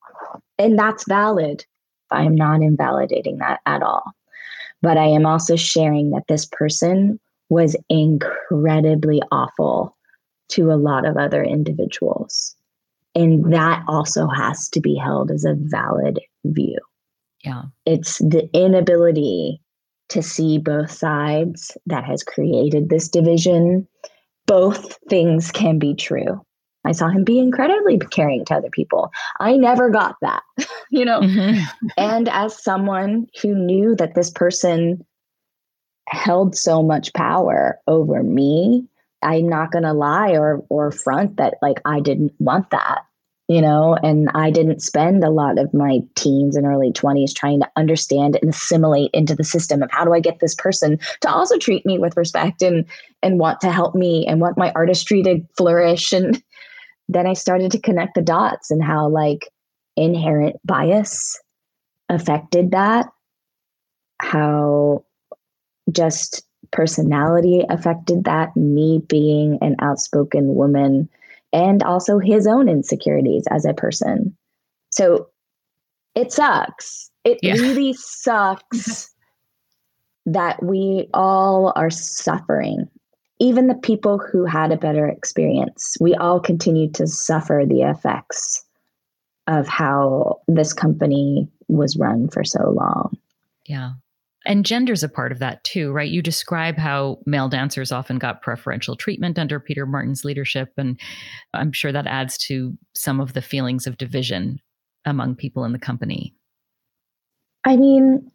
And 0.57 0.77
that's 0.77 1.07
valid. 1.07 1.65
I 2.09 2.23
am 2.23 2.35
not 2.35 2.61
invalidating 2.61 3.37
that 3.37 3.61
at 3.65 3.81
all. 3.81 4.03
But 4.81 4.97
I 4.97 5.05
am 5.05 5.25
also 5.25 5.55
sharing 5.55 6.11
that 6.11 6.27
this 6.27 6.45
person 6.45 7.19
was 7.49 7.75
incredibly 7.89 9.21
awful 9.31 9.95
to 10.49 10.71
a 10.71 10.75
lot 10.75 11.05
of 11.05 11.17
other 11.17 11.43
individuals. 11.43 12.55
And 13.13 13.53
that 13.53 13.83
also 13.87 14.27
has 14.27 14.69
to 14.69 14.79
be 14.79 14.95
held 14.95 15.31
as 15.31 15.45
a 15.45 15.55
valid 15.57 16.19
view. 16.45 16.77
Yeah. 17.43 17.63
It's 17.85 18.19
the 18.19 18.49
inability 18.53 19.61
to 20.11 20.21
see 20.21 20.57
both 20.57 20.91
sides 20.91 21.77
that 21.85 22.03
has 22.03 22.23
created 22.23 22.89
this 22.89 23.07
division. 23.07 23.87
Both 24.45 24.97
things 25.09 25.51
can 25.51 25.79
be 25.79 25.95
true. 25.95 26.45
I 26.85 26.91
saw 26.91 27.09
him 27.09 27.23
be 27.23 27.39
incredibly 27.39 27.99
caring 27.99 28.43
to 28.45 28.55
other 28.55 28.69
people. 28.69 29.11
I 29.39 29.55
never 29.55 29.89
got 29.89 30.15
that, 30.21 30.43
you 30.91 31.05
know? 31.05 31.21
Mm-hmm. 31.21 31.87
and 31.97 32.27
as 32.29 32.61
someone 32.61 33.27
who 33.41 33.55
knew 33.55 33.95
that 33.95 34.15
this 34.15 34.31
person 34.31 35.05
held 36.07 36.55
so 36.55 36.83
much 36.83 37.13
power 37.13 37.79
over 37.87 38.23
me, 38.23 38.87
I'm 39.21 39.47
not 39.47 39.71
going 39.71 39.83
to 39.83 39.93
lie 39.93 40.31
or 40.31 40.65
or 40.69 40.91
front 40.91 41.37
that 41.37 41.55
like 41.61 41.79
I 41.85 41.99
didn't 41.99 42.33
want 42.39 42.71
that 42.71 43.03
you 43.51 43.61
know, 43.61 43.97
and 44.01 44.29
I 44.33 44.49
didn't 44.49 44.81
spend 44.81 45.25
a 45.25 45.29
lot 45.29 45.59
of 45.59 45.73
my 45.73 45.99
teens 46.15 46.55
and 46.55 46.65
early 46.65 46.93
20s 46.93 47.35
trying 47.35 47.59
to 47.59 47.69
understand 47.75 48.39
and 48.41 48.53
assimilate 48.53 49.11
into 49.13 49.35
the 49.35 49.43
system 49.43 49.83
of 49.83 49.91
how 49.91 50.05
do 50.05 50.13
I 50.13 50.21
get 50.21 50.39
this 50.39 50.55
person 50.55 50.97
to 51.19 51.29
also 51.29 51.57
treat 51.57 51.85
me 51.85 51.99
with 51.99 52.15
respect 52.15 52.61
and 52.61 52.85
and 53.21 53.39
want 53.39 53.59
to 53.59 53.69
help 53.69 53.93
me 53.93 54.25
and 54.25 54.39
want 54.39 54.57
my 54.57 54.71
artistry 54.73 55.21
to 55.23 55.41
flourish. 55.57 56.13
And 56.13 56.41
then 57.09 57.27
I 57.27 57.33
started 57.33 57.71
to 57.71 57.79
connect 57.79 58.15
the 58.15 58.21
dots 58.21 58.71
and 58.71 58.81
how 58.81 59.09
like 59.09 59.49
inherent 59.97 60.55
bias 60.63 61.37
affected 62.07 62.71
that 62.71 63.07
how 64.21 65.03
just 65.91 66.43
personality 66.71 67.65
affected 67.69 68.23
that 68.23 68.55
me 68.55 69.03
being 69.09 69.57
an 69.59 69.75
outspoken 69.81 70.55
woman 70.55 71.09
and 71.53 71.83
also 71.83 72.19
his 72.19 72.47
own 72.47 72.69
insecurities 72.69 73.45
as 73.51 73.65
a 73.65 73.73
person. 73.73 74.35
So 74.89 75.27
it 76.15 76.31
sucks. 76.31 77.09
It 77.23 77.39
yeah. 77.41 77.53
really 77.53 77.93
sucks 77.93 79.13
that 80.25 80.63
we 80.63 81.07
all 81.13 81.73
are 81.75 81.89
suffering. 81.89 82.87
Even 83.39 83.67
the 83.67 83.75
people 83.75 84.19
who 84.19 84.45
had 84.45 84.71
a 84.71 84.77
better 84.77 85.07
experience, 85.07 85.97
we 85.99 86.13
all 86.15 86.39
continue 86.39 86.91
to 86.91 87.07
suffer 87.07 87.63
the 87.67 87.81
effects 87.81 88.63
of 89.47 89.67
how 89.67 90.39
this 90.47 90.73
company 90.73 91.49
was 91.67 91.97
run 91.97 92.27
for 92.29 92.43
so 92.43 92.69
long. 92.69 93.17
Yeah. 93.65 93.93
And 94.45 94.65
gender's 94.65 95.03
a 95.03 95.09
part 95.09 95.31
of 95.31 95.39
that 95.39 95.63
too, 95.63 95.91
right? 95.91 96.09
You 96.09 96.21
describe 96.21 96.77
how 96.77 97.19
male 97.25 97.47
dancers 97.47 97.91
often 97.91 98.17
got 98.17 98.41
preferential 98.41 98.95
treatment 98.95 99.37
under 99.37 99.59
Peter 99.59 99.85
Martins' 99.85 100.25
leadership. 100.25 100.71
And 100.77 100.99
I'm 101.53 101.71
sure 101.71 101.91
that 101.91 102.07
adds 102.07 102.37
to 102.47 102.75
some 102.95 103.19
of 103.19 103.33
the 103.33 103.41
feelings 103.41 103.85
of 103.85 103.97
division 103.97 104.59
among 105.05 105.35
people 105.35 105.63
in 105.63 105.73
the 105.73 105.79
company. 105.79 106.33
I 107.65 107.77
mean, 107.77 108.31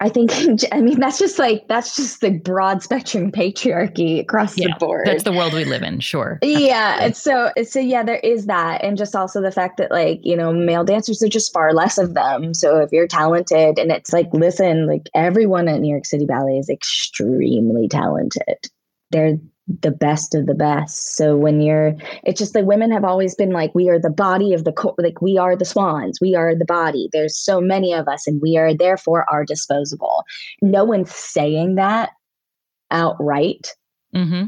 I 0.00 0.08
think, 0.08 0.32
I 0.72 0.80
mean, 0.80 1.00
that's 1.00 1.18
just 1.18 1.38
like, 1.38 1.66
that's 1.68 1.96
just 1.96 2.20
the 2.20 2.30
broad 2.30 2.82
spectrum 2.82 3.32
patriarchy 3.32 4.20
across 4.20 4.56
yeah, 4.56 4.68
the 4.68 4.76
board. 4.78 5.06
That's 5.06 5.24
the 5.24 5.32
world 5.32 5.52
we 5.52 5.64
live 5.64 5.82
in, 5.82 6.00
sure. 6.00 6.38
Yeah. 6.42 7.04
It's 7.04 7.20
so, 7.20 7.50
so 7.64 7.80
yeah, 7.80 8.02
there 8.02 8.20
is 8.22 8.46
that. 8.46 8.84
And 8.84 8.96
just 8.96 9.16
also 9.16 9.40
the 9.40 9.50
fact 9.50 9.76
that, 9.78 9.90
like, 9.90 10.20
you 10.22 10.36
know, 10.36 10.52
male 10.52 10.84
dancers 10.84 11.22
are 11.22 11.28
just 11.28 11.52
far 11.52 11.72
less 11.72 11.98
of 11.98 12.14
them. 12.14 12.54
So 12.54 12.78
if 12.78 12.92
you're 12.92 13.08
talented, 13.08 13.78
and 13.78 13.90
it's 13.90 14.12
like, 14.12 14.28
listen, 14.32 14.86
like, 14.86 15.08
everyone 15.14 15.68
at 15.68 15.80
New 15.80 15.90
York 15.90 16.06
City 16.06 16.26
Ballet 16.26 16.58
is 16.58 16.68
extremely 16.68 17.88
talented. 17.88 18.68
They're 19.10 19.38
the 19.80 19.90
best 19.90 20.34
of 20.34 20.46
the 20.46 20.54
best. 20.54 21.16
So 21.16 21.36
when 21.36 21.60
you're, 21.60 21.94
it's 22.24 22.38
just 22.38 22.54
like 22.54 22.64
women 22.64 22.90
have 22.90 23.04
always 23.04 23.34
been 23.34 23.50
like, 23.50 23.74
we 23.74 23.88
are 23.88 23.98
the 23.98 24.10
body 24.10 24.54
of 24.54 24.64
the, 24.64 24.72
co- 24.72 24.94
like 24.98 25.20
we 25.20 25.36
are 25.36 25.56
the 25.56 25.64
swans, 25.64 26.18
we 26.20 26.34
are 26.34 26.54
the 26.54 26.64
body. 26.64 27.08
There's 27.12 27.36
so 27.36 27.60
many 27.60 27.92
of 27.92 28.08
us, 28.08 28.26
and 28.26 28.40
we 28.40 28.56
are 28.56 28.74
therefore 28.74 29.26
are 29.30 29.44
disposable. 29.44 30.24
No 30.62 30.84
one's 30.84 31.14
saying 31.14 31.74
that 31.74 32.10
outright. 32.90 33.74
Mm-hmm. 34.14 34.46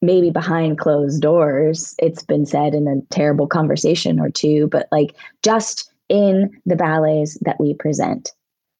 Maybe 0.00 0.30
behind 0.30 0.78
closed 0.78 1.22
doors, 1.22 1.94
it's 1.98 2.22
been 2.22 2.46
said 2.46 2.74
in 2.74 2.88
a 2.88 3.14
terrible 3.14 3.46
conversation 3.46 4.18
or 4.18 4.30
two, 4.30 4.68
but 4.68 4.88
like 4.90 5.14
just 5.42 5.92
in 6.08 6.50
the 6.66 6.76
ballets 6.76 7.38
that 7.42 7.60
we 7.60 7.74
present, 7.74 8.30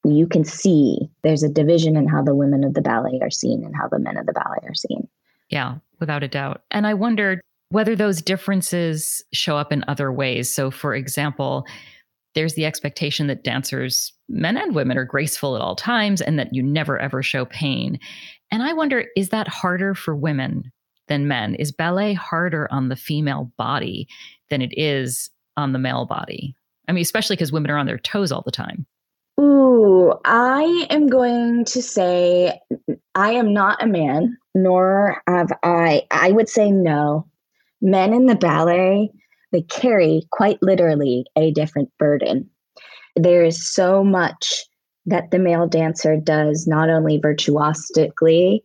you 0.04 0.26
can 0.26 0.44
see 0.44 0.98
there's 1.22 1.44
a 1.44 1.48
division 1.48 1.96
in 1.96 2.08
how 2.08 2.22
the 2.22 2.34
women 2.34 2.64
of 2.64 2.74
the 2.74 2.82
ballet 2.82 3.20
are 3.22 3.30
seen 3.30 3.64
and 3.64 3.74
how 3.76 3.88
the 3.88 4.00
men 4.00 4.16
of 4.16 4.26
the 4.26 4.32
ballet 4.32 4.58
are 4.64 4.74
seen. 4.74 5.08
Yeah, 5.52 5.76
without 6.00 6.22
a 6.22 6.28
doubt. 6.28 6.62
And 6.70 6.86
I 6.86 6.94
wondered 6.94 7.42
whether 7.68 7.94
those 7.94 8.22
differences 8.22 9.22
show 9.32 9.56
up 9.56 9.70
in 9.70 9.84
other 9.86 10.10
ways. 10.10 10.52
So, 10.52 10.70
for 10.70 10.94
example, 10.94 11.66
there's 12.34 12.54
the 12.54 12.64
expectation 12.64 13.26
that 13.26 13.44
dancers, 13.44 14.12
men 14.30 14.56
and 14.56 14.74
women, 14.74 14.96
are 14.96 15.04
graceful 15.04 15.54
at 15.54 15.60
all 15.60 15.76
times 15.76 16.22
and 16.22 16.38
that 16.38 16.54
you 16.54 16.62
never 16.62 16.98
ever 16.98 17.22
show 17.22 17.44
pain. 17.44 18.00
And 18.50 18.62
I 18.62 18.72
wonder, 18.72 19.04
is 19.14 19.28
that 19.28 19.46
harder 19.46 19.94
for 19.94 20.16
women 20.16 20.72
than 21.08 21.28
men? 21.28 21.54
Is 21.56 21.70
ballet 21.70 22.14
harder 22.14 22.66
on 22.72 22.88
the 22.88 22.96
female 22.96 23.52
body 23.58 24.08
than 24.48 24.62
it 24.62 24.72
is 24.78 25.30
on 25.58 25.72
the 25.72 25.78
male 25.78 26.06
body? 26.06 26.54
I 26.88 26.92
mean, 26.92 27.02
especially 27.02 27.36
because 27.36 27.52
women 27.52 27.70
are 27.70 27.78
on 27.78 27.86
their 27.86 27.98
toes 27.98 28.32
all 28.32 28.42
the 28.42 28.50
time. 28.50 28.86
Ooh, 29.72 30.12
I 30.26 30.86
am 30.90 31.06
going 31.06 31.64
to 31.64 31.80
say 31.80 32.60
I 33.14 33.32
am 33.32 33.54
not 33.54 33.82
a 33.82 33.86
man, 33.86 34.36
nor 34.54 35.22
have 35.26 35.50
I. 35.62 36.02
I 36.10 36.30
would 36.32 36.50
say 36.50 36.70
no. 36.70 37.26
Men 37.80 38.12
in 38.12 38.26
the 38.26 38.34
ballet, 38.34 39.10
they 39.50 39.62
carry 39.62 40.28
quite 40.30 40.58
literally 40.60 41.24
a 41.36 41.52
different 41.52 41.88
burden. 41.98 42.50
There 43.16 43.44
is 43.44 43.66
so 43.66 44.04
much 44.04 44.62
that 45.06 45.30
the 45.30 45.38
male 45.38 45.66
dancer 45.66 46.18
does, 46.18 46.66
not 46.66 46.90
only 46.90 47.18
virtuosically 47.18 48.62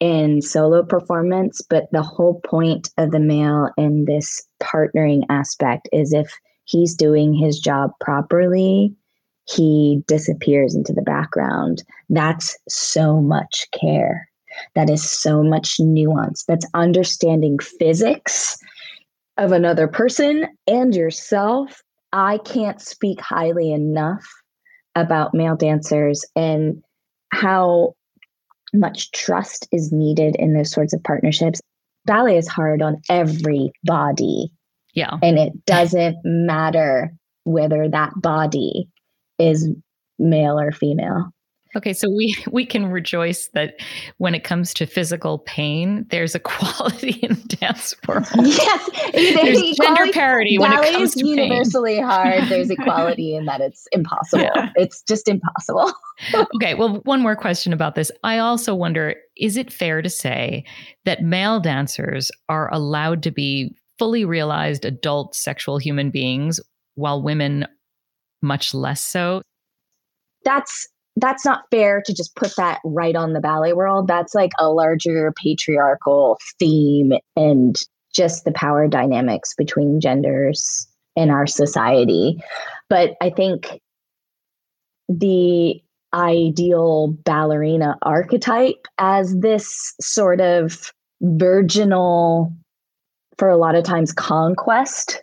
in 0.00 0.40
solo 0.40 0.82
performance, 0.82 1.60
but 1.68 1.84
the 1.92 2.02
whole 2.02 2.40
point 2.40 2.88
of 2.96 3.10
the 3.10 3.20
male 3.20 3.68
in 3.76 4.06
this 4.06 4.42
partnering 4.62 5.22
aspect 5.28 5.86
is 5.92 6.14
if 6.14 6.32
he's 6.64 6.94
doing 6.94 7.34
his 7.34 7.58
job 7.58 7.90
properly, 8.00 8.94
he 9.48 10.02
disappears 10.06 10.74
into 10.74 10.92
the 10.92 11.02
background. 11.02 11.82
That's 12.10 12.56
so 12.68 13.20
much 13.20 13.66
care. 13.78 14.28
That 14.74 14.90
is 14.90 15.08
so 15.08 15.42
much 15.42 15.78
nuance. 15.78 16.44
That's 16.44 16.66
understanding 16.74 17.58
physics 17.58 18.56
of 19.36 19.52
another 19.52 19.86
person 19.86 20.46
and 20.66 20.94
yourself. 20.94 21.82
I 22.12 22.38
can't 22.38 22.80
speak 22.80 23.20
highly 23.20 23.72
enough 23.72 24.26
about 24.94 25.34
male 25.34 25.56
dancers 25.56 26.24
and 26.34 26.82
how 27.32 27.94
much 28.72 29.10
trust 29.12 29.68
is 29.70 29.92
needed 29.92 30.36
in 30.36 30.54
those 30.54 30.70
sorts 30.70 30.94
of 30.94 31.02
partnerships. 31.04 31.60
Ballet 32.06 32.38
is 32.38 32.48
hard 32.48 32.82
on 32.82 33.00
everybody. 33.10 34.50
Yeah. 34.94 35.18
And 35.22 35.38
it 35.38 35.66
doesn't 35.66 36.16
matter 36.24 37.12
whether 37.44 37.88
that 37.88 38.12
body 38.16 38.88
is 39.38 39.68
male 40.18 40.58
or 40.58 40.72
female. 40.72 41.32
Okay, 41.76 41.92
so 41.92 42.08
we 42.08 42.34
we 42.50 42.64
can 42.64 42.86
rejoice 42.86 43.48
that 43.48 43.74
when 44.16 44.34
it 44.34 44.44
comes 44.44 44.72
to 44.74 44.86
physical 44.86 45.40
pain, 45.40 46.06
there's 46.08 46.34
equality 46.34 47.10
in 47.22 47.34
the 47.34 47.56
dance 47.60 47.94
world. 48.08 48.26
Yes, 48.34 48.90
there's 49.12 49.76
gender 49.76 50.10
parity 50.12 50.58
when 50.58 50.72
it 50.72 50.92
comes 50.92 51.14
to 51.14 51.26
universally 51.26 52.00
hard. 52.00 52.44
There's 52.44 52.70
equality 52.78 53.36
in 53.36 53.44
that 53.44 53.60
it's 53.60 53.86
impossible. 53.92 54.44
Yeah. 54.44 54.70
It's 54.76 55.02
just 55.02 55.28
impossible. 55.28 55.92
okay, 56.56 56.72
well, 56.74 57.00
one 57.04 57.20
more 57.20 57.36
question 57.36 57.74
about 57.74 57.94
this. 57.94 58.10
I 58.24 58.38
also 58.38 58.74
wonder: 58.74 59.14
Is 59.36 59.58
it 59.58 59.70
fair 59.70 60.00
to 60.00 60.08
say 60.08 60.64
that 61.04 61.22
male 61.22 61.60
dancers 61.60 62.30
are 62.48 62.72
allowed 62.72 63.22
to 63.24 63.30
be 63.30 63.76
fully 63.98 64.24
realized 64.24 64.86
adult 64.86 65.34
sexual 65.34 65.76
human 65.76 66.10
beings, 66.10 66.58
while 66.94 67.22
women 67.22 67.66
much 68.42 68.74
less 68.74 69.02
so? 69.02 69.42
That's 70.44 70.88
that's 71.16 71.44
not 71.44 71.64
fair 71.70 72.02
to 72.04 72.14
just 72.14 72.36
put 72.36 72.54
that 72.56 72.80
right 72.84 73.16
on 73.16 73.32
the 73.32 73.40
ballet 73.40 73.72
world. 73.72 74.06
That's 74.06 74.34
like 74.34 74.52
a 74.58 74.68
larger 74.68 75.32
patriarchal 75.42 76.38
theme 76.58 77.12
and 77.34 77.80
just 78.14 78.44
the 78.44 78.52
power 78.52 78.86
dynamics 78.86 79.54
between 79.56 80.00
genders 80.00 80.86
in 81.16 81.30
our 81.30 81.46
society. 81.46 82.38
But 82.90 83.14
I 83.22 83.30
think 83.30 83.80
the 85.08 85.80
ideal 86.12 87.16
ballerina 87.24 87.96
archetype 88.02 88.86
as 88.98 89.34
this 89.36 89.94
sort 90.00 90.40
of 90.40 90.92
virginal, 91.22 92.52
for 93.38 93.48
a 93.48 93.56
lot 93.56 93.74
of 93.74 93.84
times, 93.84 94.12
conquest 94.12 95.22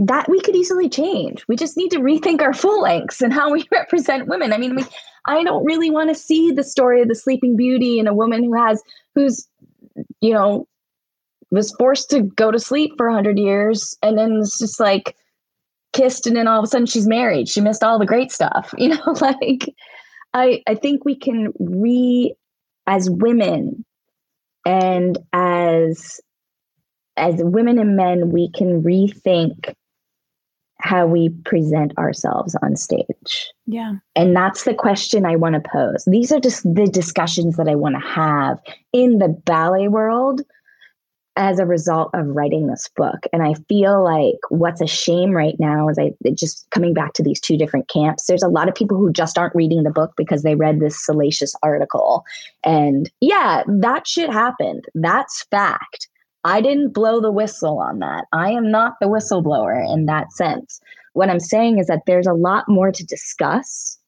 that 0.00 0.28
we 0.30 0.40
could 0.40 0.56
easily 0.56 0.88
change. 0.88 1.46
We 1.46 1.56
just 1.56 1.76
need 1.76 1.90
to 1.90 1.98
rethink 1.98 2.40
our 2.40 2.54
full 2.54 2.82
lengths 2.82 3.20
and 3.20 3.32
how 3.32 3.52
we 3.52 3.68
represent 3.72 4.28
women. 4.28 4.52
I 4.52 4.58
mean, 4.58 4.74
we, 4.74 4.84
I 5.26 5.44
don't 5.44 5.64
really 5.64 5.90
want 5.90 6.08
to 6.08 6.14
see 6.14 6.50
the 6.50 6.64
story 6.64 7.02
of 7.02 7.08
the 7.08 7.14
Sleeping 7.14 7.56
Beauty 7.56 7.98
and 7.98 8.08
a 8.08 8.14
woman 8.14 8.42
who 8.42 8.54
has, 8.54 8.82
who's, 9.14 9.46
you 10.20 10.32
know, 10.32 10.66
was 11.50 11.72
forced 11.72 12.10
to 12.10 12.22
go 12.22 12.50
to 12.50 12.58
sleep 12.58 12.92
for 12.96 13.06
100 13.06 13.38
years 13.38 13.96
and 14.02 14.16
then 14.16 14.38
it's 14.40 14.58
just 14.58 14.80
like 14.80 15.16
kissed 15.92 16.26
and 16.26 16.36
then 16.36 16.46
all 16.46 16.58
of 16.58 16.64
a 16.64 16.66
sudden 16.66 16.86
she's 16.86 17.06
married. 17.06 17.48
She 17.48 17.60
missed 17.60 17.84
all 17.84 17.98
the 17.98 18.06
great 18.06 18.32
stuff, 18.32 18.72
you 18.78 18.88
know, 18.88 19.02
like 19.20 19.68
I, 20.32 20.62
I 20.66 20.76
think 20.76 21.04
we 21.04 21.16
can 21.16 21.52
re, 21.58 22.34
as 22.86 23.10
women 23.10 23.84
and 24.64 25.18
as 25.32 26.20
as 27.16 27.34
women 27.38 27.78
and 27.78 27.96
men, 27.96 28.30
we 28.30 28.50
can 28.50 28.82
rethink 28.82 29.74
how 30.82 31.06
we 31.06 31.28
present 31.44 31.96
ourselves 31.98 32.56
on 32.62 32.76
stage. 32.76 33.50
Yeah. 33.66 33.94
And 34.16 34.34
that's 34.34 34.64
the 34.64 34.74
question 34.74 35.24
I 35.24 35.36
want 35.36 35.54
to 35.54 35.70
pose. 35.70 36.04
These 36.06 36.32
are 36.32 36.40
just 36.40 36.62
the 36.62 36.86
discussions 36.86 37.56
that 37.56 37.68
I 37.68 37.74
want 37.74 37.94
to 37.94 38.08
have 38.08 38.60
in 38.92 39.18
the 39.18 39.28
ballet 39.28 39.88
world 39.88 40.42
as 41.36 41.58
a 41.58 41.64
result 41.64 42.10
of 42.12 42.26
writing 42.26 42.66
this 42.66 42.90
book. 42.96 43.24
And 43.32 43.42
I 43.42 43.54
feel 43.68 44.04
like 44.04 44.36
what's 44.50 44.82
a 44.82 44.86
shame 44.86 45.30
right 45.30 45.54
now 45.58 45.88
is 45.88 45.98
I 45.98 46.12
just 46.34 46.68
coming 46.70 46.92
back 46.92 47.14
to 47.14 47.22
these 47.22 47.40
two 47.40 47.56
different 47.56 47.88
camps. 47.88 48.26
There's 48.26 48.42
a 48.42 48.48
lot 48.48 48.68
of 48.68 48.74
people 48.74 48.98
who 48.98 49.10
just 49.10 49.38
aren't 49.38 49.54
reading 49.54 49.82
the 49.82 49.90
book 49.90 50.12
because 50.18 50.42
they 50.42 50.54
read 50.54 50.80
this 50.80 51.02
salacious 51.02 51.54
article. 51.62 52.24
And 52.62 53.10
yeah, 53.20 53.62
that 53.66 54.06
shit 54.06 54.30
happened. 54.30 54.84
That's 54.94 55.44
fact. 55.50 56.08
I 56.44 56.60
didn't 56.60 56.94
blow 56.94 57.20
the 57.20 57.32
whistle 57.32 57.78
on 57.78 57.98
that. 57.98 58.26
I 58.32 58.50
am 58.50 58.70
not 58.70 58.94
the 59.00 59.08
whistleblower 59.08 59.84
in 59.92 60.06
that 60.06 60.32
sense. 60.32 60.80
What 61.12 61.28
I'm 61.28 61.40
saying 61.40 61.78
is 61.78 61.86
that 61.88 62.02
there's 62.06 62.26
a 62.26 62.32
lot 62.32 62.64
more 62.68 62.90
to 62.92 63.04
discuss 63.04 63.98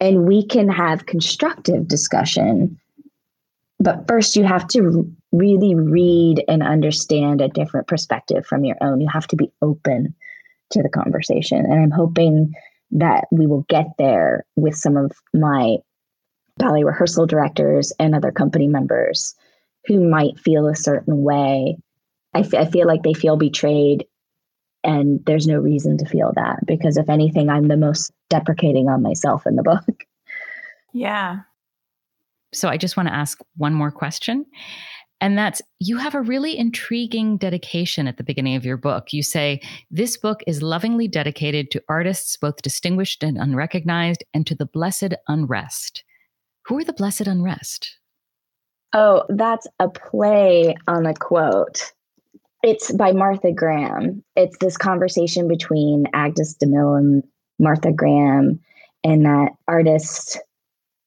and 0.00 0.26
we 0.26 0.44
can 0.44 0.68
have 0.68 1.06
constructive 1.06 1.86
discussion. 1.86 2.78
But 3.78 4.06
first, 4.08 4.34
you 4.34 4.44
have 4.44 4.66
to 4.68 5.04
really 5.32 5.74
read 5.74 6.42
and 6.48 6.62
understand 6.62 7.40
a 7.40 7.48
different 7.48 7.86
perspective 7.86 8.46
from 8.46 8.64
your 8.64 8.76
own. 8.80 9.00
You 9.00 9.08
have 9.12 9.26
to 9.28 9.36
be 9.36 9.52
open 9.62 10.14
to 10.70 10.82
the 10.82 10.88
conversation. 10.88 11.58
And 11.58 11.80
I'm 11.80 11.90
hoping 11.90 12.52
that 12.92 13.26
we 13.30 13.46
will 13.46 13.64
get 13.68 13.86
there 13.98 14.44
with 14.56 14.74
some 14.74 14.96
of 14.96 15.12
my 15.32 15.76
ballet 16.56 16.84
rehearsal 16.84 17.26
directors 17.26 17.92
and 17.98 18.14
other 18.14 18.32
company 18.32 18.66
members 18.66 19.34
who 19.86 20.08
might 20.08 20.38
feel 20.38 20.66
a 20.66 20.76
certain 20.76 21.22
way. 21.22 21.76
I, 22.34 22.40
f- 22.40 22.54
I 22.54 22.66
feel 22.66 22.86
like 22.86 23.02
they 23.02 23.14
feel 23.14 23.36
betrayed, 23.36 24.06
and 24.84 25.20
there's 25.26 25.46
no 25.46 25.58
reason 25.58 25.98
to 25.98 26.06
feel 26.06 26.32
that 26.36 26.60
because, 26.66 26.96
if 26.96 27.08
anything, 27.08 27.48
I'm 27.48 27.68
the 27.68 27.76
most 27.76 28.12
deprecating 28.28 28.88
on 28.88 29.02
myself 29.02 29.46
in 29.46 29.56
the 29.56 29.62
book. 29.62 29.84
Yeah. 30.92 31.40
So 32.52 32.68
I 32.68 32.76
just 32.76 32.96
want 32.96 33.08
to 33.08 33.14
ask 33.14 33.38
one 33.56 33.74
more 33.74 33.92
question. 33.92 34.44
And 35.20 35.36
that's 35.36 35.60
you 35.78 35.98
have 35.98 36.14
a 36.14 36.22
really 36.22 36.56
intriguing 36.56 37.36
dedication 37.36 38.08
at 38.08 38.16
the 38.16 38.24
beginning 38.24 38.56
of 38.56 38.64
your 38.64 38.78
book. 38.78 39.12
You 39.12 39.22
say, 39.22 39.60
This 39.90 40.16
book 40.16 40.40
is 40.46 40.62
lovingly 40.62 41.08
dedicated 41.08 41.70
to 41.72 41.82
artists 41.88 42.36
both 42.36 42.62
distinguished 42.62 43.22
and 43.22 43.36
unrecognized 43.36 44.24
and 44.32 44.46
to 44.46 44.54
the 44.54 44.66
blessed 44.66 45.14
unrest. 45.28 46.04
Who 46.66 46.78
are 46.78 46.84
the 46.84 46.94
blessed 46.94 47.26
unrest? 47.26 47.99
Oh, 48.92 49.24
that's 49.28 49.66
a 49.78 49.88
play 49.88 50.74
on 50.88 51.06
a 51.06 51.14
quote. 51.14 51.92
It's 52.62 52.92
by 52.92 53.12
Martha 53.12 53.52
Graham. 53.52 54.22
It's 54.36 54.58
this 54.58 54.76
conversation 54.76 55.48
between 55.48 56.06
Agnes 56.12 56.54
de 56.54 56.66
Mille 56.66 56.94
and 56.94 57.22
Martha 57.58 57.92
Graham, 57.92 58.60
and 59.04 59.24
that 59.24 59.52
artist. 59.68 60.38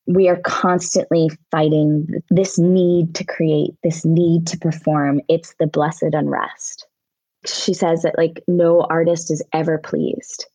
We 0.05 0.27
are 0.27 0.39
constantly 0.41 1.29
fighting 1.49 2.07
this 2.29 2.59
need 2.59 3.15
to 3.15 3.23
create, 3.23 3.71
this 3.83 4.03
need 4.03 4.47
to 4.47 4.57
perform. 4.57 5.21
It's 5.29 5.55
the 5.59 5.67
blessed 5.67 6.13
unrest. 6.13 6.85
She 7.45 7.73
says 7.73 8.01
that, 8.01 8.17
like, 8.17 8.43
no 8.47 8.81
artist 8.89 9.31
is 9.31 9.41
ever 9.53 9.77
pleased. 9.77 10.45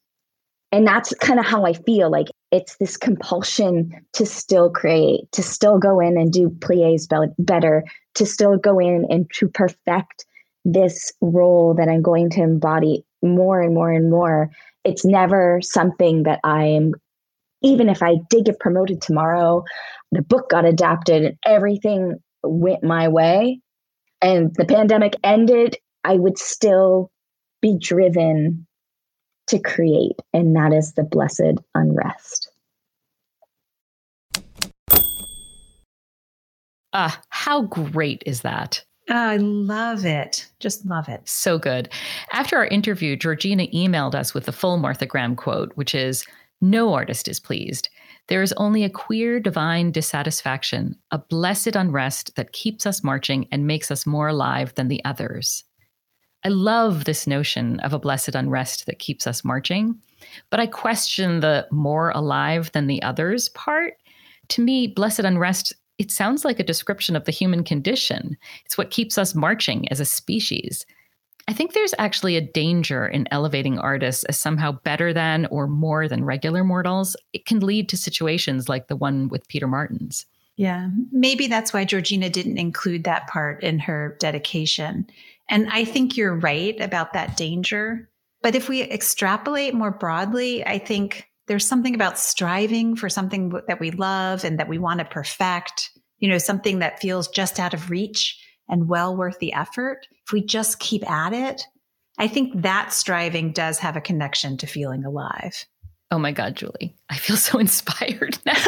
And 0.71 0.87
that's 0.87 1.15
kind 1.15 1.41
of 1.41 1.47
how 1.47 1.65
I 1.65 1.73
feel. 1.73 2.11
Like, 2.11 2.29
it's 2.51 2.77
this 2.77 2.97
compulsion 2.97 3.93
to 4.15 4.25
still 4.25 4.71
create, 4.71 5.31
to 5.33 5.43
still 5.43 5.79
go 5.79 6.01
in 6.01 6.17
and 6.17 6.33
do 6.33 6.49
plies 6.61 7.07
better, 7.39 7.85
to 8.15 8.27
still 8.27 8.57
go 8.57 8.79
in 8.79 9.07
and 9.11 9.31
to 9.35 9.49
perfect 9.49 10.25
this 10.65 11.13
role 11.21 11.75
that 11.75 11.89
I'm 11.89 12.03
going 12.03 12.31
to 12.31 12.43
embody 12.43 13.05
more 13.23 13.61
and 13.61 13.75
more 13.75 13.91
and 13.91 14.11
more. 14.11 14.51
It's 14.85 15.05
never 15.05 15.61
something 15.61 16.23
that 16.23 16.41
I 16.45 16.65
am, 16.65 16.93
even 17.63 17.89
if 17.89 18.03
I 18.03 18.17
did 18.31 18.47
get 18.47 18.61
promoted 18.61 19.03
tomorrow, 19.03 19.65
the 20.13 20.23
book 20.23 20.49
got 20.51 20.65
adapted 20.65 21.25
and 21.25 21.37
everything 21.45 22.17
went 22.43 22.83
my 22.85 23.09
way, 23.09 23.61
and 24.23 24.55
the 24.55 24.65
pandemic 24.65 25.15
ended, 25.23 25.77
I 26.05 26.15
would 26.15 26.39
still 26.39 27.11
be 27.61 27.77
driven 27.79 28.67
to 29.49 29.59
create, 29.59 30.21
and 30.33 30.55
that 30.57 30.73
is 30.73 30.95
the 30.95 31.05
blessed 31.05 31.59
unrest. 31.75 32.51
Ah, 36.93 37.21
how 37.29 37.63
great 37.63 38.23
is 38.27 38.41
that? 38.43 38.85
Oh, 39.11 39.15
I 39.15 39.37
love 39.37 40.05
it. 40.05 40.47
Just 40.61 40.85
love 40.85 41.09
it. 41.09 41.27
So 41.27 41.59
good. 41.59 41.89
After 42.33 42.57
our 42.57 42.67
interview, 42.67 43.17
Georgina 43.17 43.67
emailed 43.69 44.15
us 44.15 44.35
with 44.35 44.45
the 44.45 44.53
full 44.53 44.77
Martha 44.77 45.07
Graham 45.07 45.35
quote, 45.35 45.73
which 45.77 45.95
is 45.95 46.27
No 46.61 46.93
artist 46.93 47.29
is 47.29 47.41
pleased. 47.41 47.89
There 48.27 48.43
is 48.43 48.53
only 48.59 48.85
a 48.85 48.91
queer 48.91 49.41
divine 49.41 49.91
dissatisfaction, 49.91 50.97
a 51.11 51.19
blessed 51.19 51.75
unrest 51.75 52.37
that 52.37 52.53
keeps 52.53 52.85
us 52.85 53.03
marching 53.03 53.49
and 53.51 53.67
makes 53.67 53.91
us 53.91 54.07
more 54.07 54.29
alive 54.29 54.75
than 54.75 54.89
the 54.89 55.03
others. 55.07 55.65
I 56.45 56.49
love 56.49 57.05
this 57.05 57.27
notion 57.27 57.81
of 57.81 57.93
a 57.93 57.99
blessed 57.99 58.35
unrest 58.35 58.87
that 58.87 58.99
keeps 58.99 59.27
us 59.27 59.45
marching, 59.45 60.01
but 60.51 60.61
I 60.61 60.67
question 60.67 61.41
the 61.41 61.67
more 61.71 62.11
alive 62.11 62.71
than 62.73 62.87
the 62.87 63.03
others 63.03 63.49
part. 63.51 63.95
To 64.49 64.63
me, 64.63 64.87
blessed 64.87 65.21
unrest, 65.21 65.75
it 65.99 66.11
sounds 66.11 66.45
like 66.45 66.61
a 66.61 66.65
description 66.65 67.17
of 67.17 67.25
the 67.25 67.33
human 67.33 67.65
condition. 67.65 68.37
It's 68.65 68.79
what 68.79 68.91
keeps 68.91 69.19
us 69.19 69.35
marching 69.35 69.91
as 69.91 70.01
a 70.01 70.05
species. 70.05 70.87
I 71.49 71.55
think 71.55 71.73
there's 71.73 71.95
actually 71.99 72.37
a 72.37 72.43
danger 72.43 73.07
in 73.07 73.27
elevating 73.31 73.79
artists 73.79 74.23
as 74.25 74.39
somehow 74.39 74.73
better 74.73 75.13
than 75.13 75.47
or 75.47 75.67
more 75.67 76.07
than 76.07 76.25
regular 76.25 76.63
mortals. 76.63 77.17
It 77.33 77.47
can 77.47 77.61
lead 77.61 77.89
to 77.89 77.97
situations 77.97 78.69
like 78.69 78.89
the 78.89 78.97
one 78.97 79.29
with 79.29 79.49
Peter 79.49 79.67
Martins. 79.67 80.27
Yeah, 80.57 80.91
maybe 81.11 81.47
that's 81.47 81.73
why 81.73 81.85
Georgina 81.85 82.29
didn't 82.29 82.59
include 82.59 83.05
that 83.05 83.29
part 83.29 83.63
in 83.63 83.79
her 83.79 84.17
dedication. 84.21 85.09
And 85.49 85.69
I 85.71 85.85
think 85.85 86.17
you're 86.17 86.37
right 86.37 86.79
about 86.81 87.13
that 87.13 87.37
danger. 87.37 88.09
But 88.43 88.55
if 88.55 88.69
we 88.69 88.83
extrapolate 88.83 89.75
more 89.75 89.91
broadly, 89.91 90.65
I 90.67 90.79
think 90.79 91.29
there's 91.47 91.67
something 91.67 91.95
about 91.95 92.19
striving 92.19 92.95
for 92.95 93.09
something 93.09 93.53
that 93.67 93.81
we 93.81 93.91
love 93.91 94.45
and 94.45 94.59
that 94.59 94.69
we 94.69 94.79
want 94.79 95.01
to 95.01 95.05
perfect, 95.05 95.91
you 96.19 96.29
know, 96.29 96.39
something 96.39 96.81
that 96.81 97.01
feels 97.01 97.29
just 97.29 97.59
out 97.59 97.75
of 97.75 97.91
reach 97.91 98.39
and 98.69 98.89
well 98.89 99.17
worth 99.17 99.39
the 99.39 99.55
effort. 99.55 100.07
If 100.27 100.33
we 100.33 100.45
just 100.45 100.79
keep 100.79 101.09
at 101.11 101.33
it, 101.33 101.63
I 102.19 102.29
think 102.29 102.63
that 102.63 102.93
striving 102.93 103.53
does 103.53 103.79
have 103.79 103.97
a 103.97 104.01
connection 104.01 104.57
to 104.59 104.67
feeling 104.67 105.05
alive. 105.05 105.65
Oh 106.11 106.19
my 106.19 106.33
God, 106.33 106.57
Julie, 106.57 106.97
I 107.09 107.17
feel 107.17 107.37
so 107.37 107.59
inspired 107.61 108.39
now. 108.45 108.55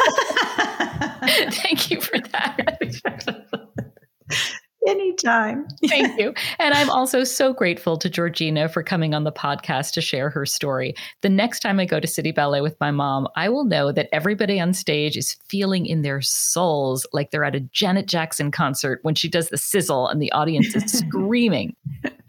Thank 1.51 1.91
you 1.91 2.01
for 2.01 2.19
that. 2.19 2.77
Anytime. 4.87 5.67
Thank 5.87 6.19
you. 6.19 6.33
And 6.57 6.73
I'm 6.73 6.89
also 6.89 7.23
so 7.23 7.53
grateful 7.53 7.97
to 7.97 8.09
Georgina 8.09 8.67
for 8.67 8.81
coming 8.81 9.13
on 9.13 9.23
the 9.23 9.31
podcast 9.31 9.93
to 9.93 10.01
share 10.01 10.29
her 10.29 10.45
story. 10.45 10.95
The 11.21 11.29
next 11.29 11.59
time 11.59 11.79
I 11.79 11.85
go 11.85 11.99
to 11.99 12.07
City 12.07 12.31
Ballet 12.31 12.61
with 12.61 12.79
my 12.79 12.91
mom, 12.91 13.27
I 13.35 13.49
will 13.49 13.65
know 13.65 13.91
that 13.91 14.09
everybody 14.11 14.59
on 14.59 14.73
stage 14.73 15.17
is 15.17 15.37
feeling 15.47 15.85
in 15.85 16.01
their 16.01 16.21
souls 16.21 17.05
like 17.13 17.31
they're 17.31 17.43
at 17.43 17.55
a 17.55 17.59
Janet 17.59 18.07
Jackson 18.07 18.49
concert 18.49 18.99
when 19.03 19.15
she 19.15 19.29
does 19.29 19.49
the 19.49 19.57
sizzle 19.57 20.07
and 20.07 20.21
the 20.21 20.31
audience 20.31 20.75
is 20.75 20.91
screaming. 20.99 21.75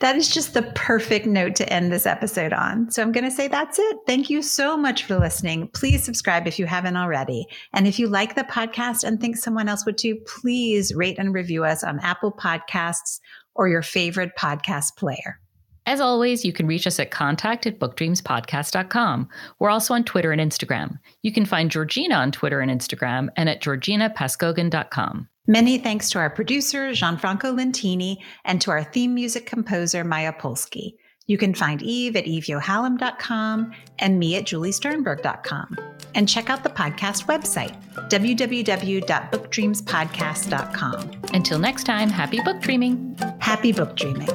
That 0.02 0.16
is 0.16 0.28
just 0.28 0.52
the 0.52 0.62
perfect 0.74 1.26
note 1.26 1.54
to 1.54 1.72
end 1.72 1.92
this 1.92 2.06
episode 2.06 2.52
on. 2.52 2.90
So 2.90 3.02
I'm 3.02 3.12
going 3.12 3.22
to 3.22 3.30
say 3.30 3.46
that's 3.46 3.78
it. 3.78 3.98
Thank 4.04 4.28
you 4.30 4.42
so 4.42 4.76
much 4.76 5.04
for 5.04 5.16
listening. 5.16 5.68
Please 5.74 6.02
subscribe 6.02 6.48
if 6.48 6.58
you 6.58 6.66
haven't 6.66 6.96
already. 6.96 7.46
And 7.72 7.86
if 7.86 8.00
you 8.00 8.08
like 8.08 8.34
the 8.34 8.42
podcast 8.42 9.04
and 9.04 9.20
think 9.20 9.36
someone 9.36 9.68
else 9.68 9.86
would 9.86 9.96
too, 9.96 10.16
please 10.26 10.92
rate 10.92 11.20
and 11.20 11.32
review 11.32 11.62
us 11.62 11.84
on 11.84 12.00
Apple 12.00 12.32
Podcasts 12.32 13.20
or 13.54 13.68
your 13.68 13.82
favorite 13.82 14.32
podcast 14.36 14.96
player. 14.96 15.38
As 15.86 16.00
always, 16.00 16.44
you 16.44 16.52
can 16.52 16.66
reach 16.66 16.88
us 16.88 16.98
at 16.98 17.12
contact 17.12 17.64
at 17.64 17.78
bookdreamspodcast.com. 17.78 19.28
We're 19.60 19.70
also 19.70 19.94
on 19.94 20.02
Twitter 20.02 20.32
and 20.32 20.40
Instagram. 20.40 20.98
You 21.22 21.32
can 21.32 21.44
find 21.44 21.70
Georgina 21.70 22.16
on 22.16 22.32
Twitter 22.32 22.58
and 22.58 22.72
Instagram 22.72 23.28
and 23.36 23.48
at 23.48 23.62
georginapazcoguin.com. 23.62 25.28
Many 25.46 25.78
thanks 25.78 26.10
to 26.10 26.18
our 26.18 26.30
producer, 26.30 26.90
Gianfranco 26.90 27.52
Lentini, 27.52 28.18
and 28.44 28.60
to 28.60 28.70
our 28.70 28.84
theme 28.84 29.14
music 29.14 29.44
composer, 29.44 30.04
Maya 30.04 30.32
Polsky. 30.32 30.94
You 31.26 31.36
can 31.38 31.54
find 31.54 31.80
Eve 31.82 32.14
at 32.16 32.26
eveyohalem.com 32.26 33.72
and 33.98 34.18
me 34.18 34.36
at 34.36 34.44
juliesternberg.com. 34.44 35.78
And 36.14 36.28
check 36.28 36.50
out 36.50 36.62
the 36.62 36.68
podcast 36.68 37.24
website, 37.26 37.74
www.bookdreamspodcast.com. 38.10 41.10
Until 41.32 41.58
next 41.58 41.84
time, 41.84 42.10
happy 42.10 42.42
book 42.42 42.60
dreaming. 42.60 43.16
Happy 43.38 43.72
book 43.72 43.96
dreaming. 43.96 44.28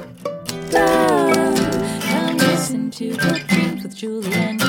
Love, 0.72 2.02
come 2.02 2.38
listen 2.38 2.90
to 2.92 3.16
Book 3.18 3.46
Dreams 3.48 3.84
with 3.84 3.96
Julie 3.96 4.34
and 4.34 4.60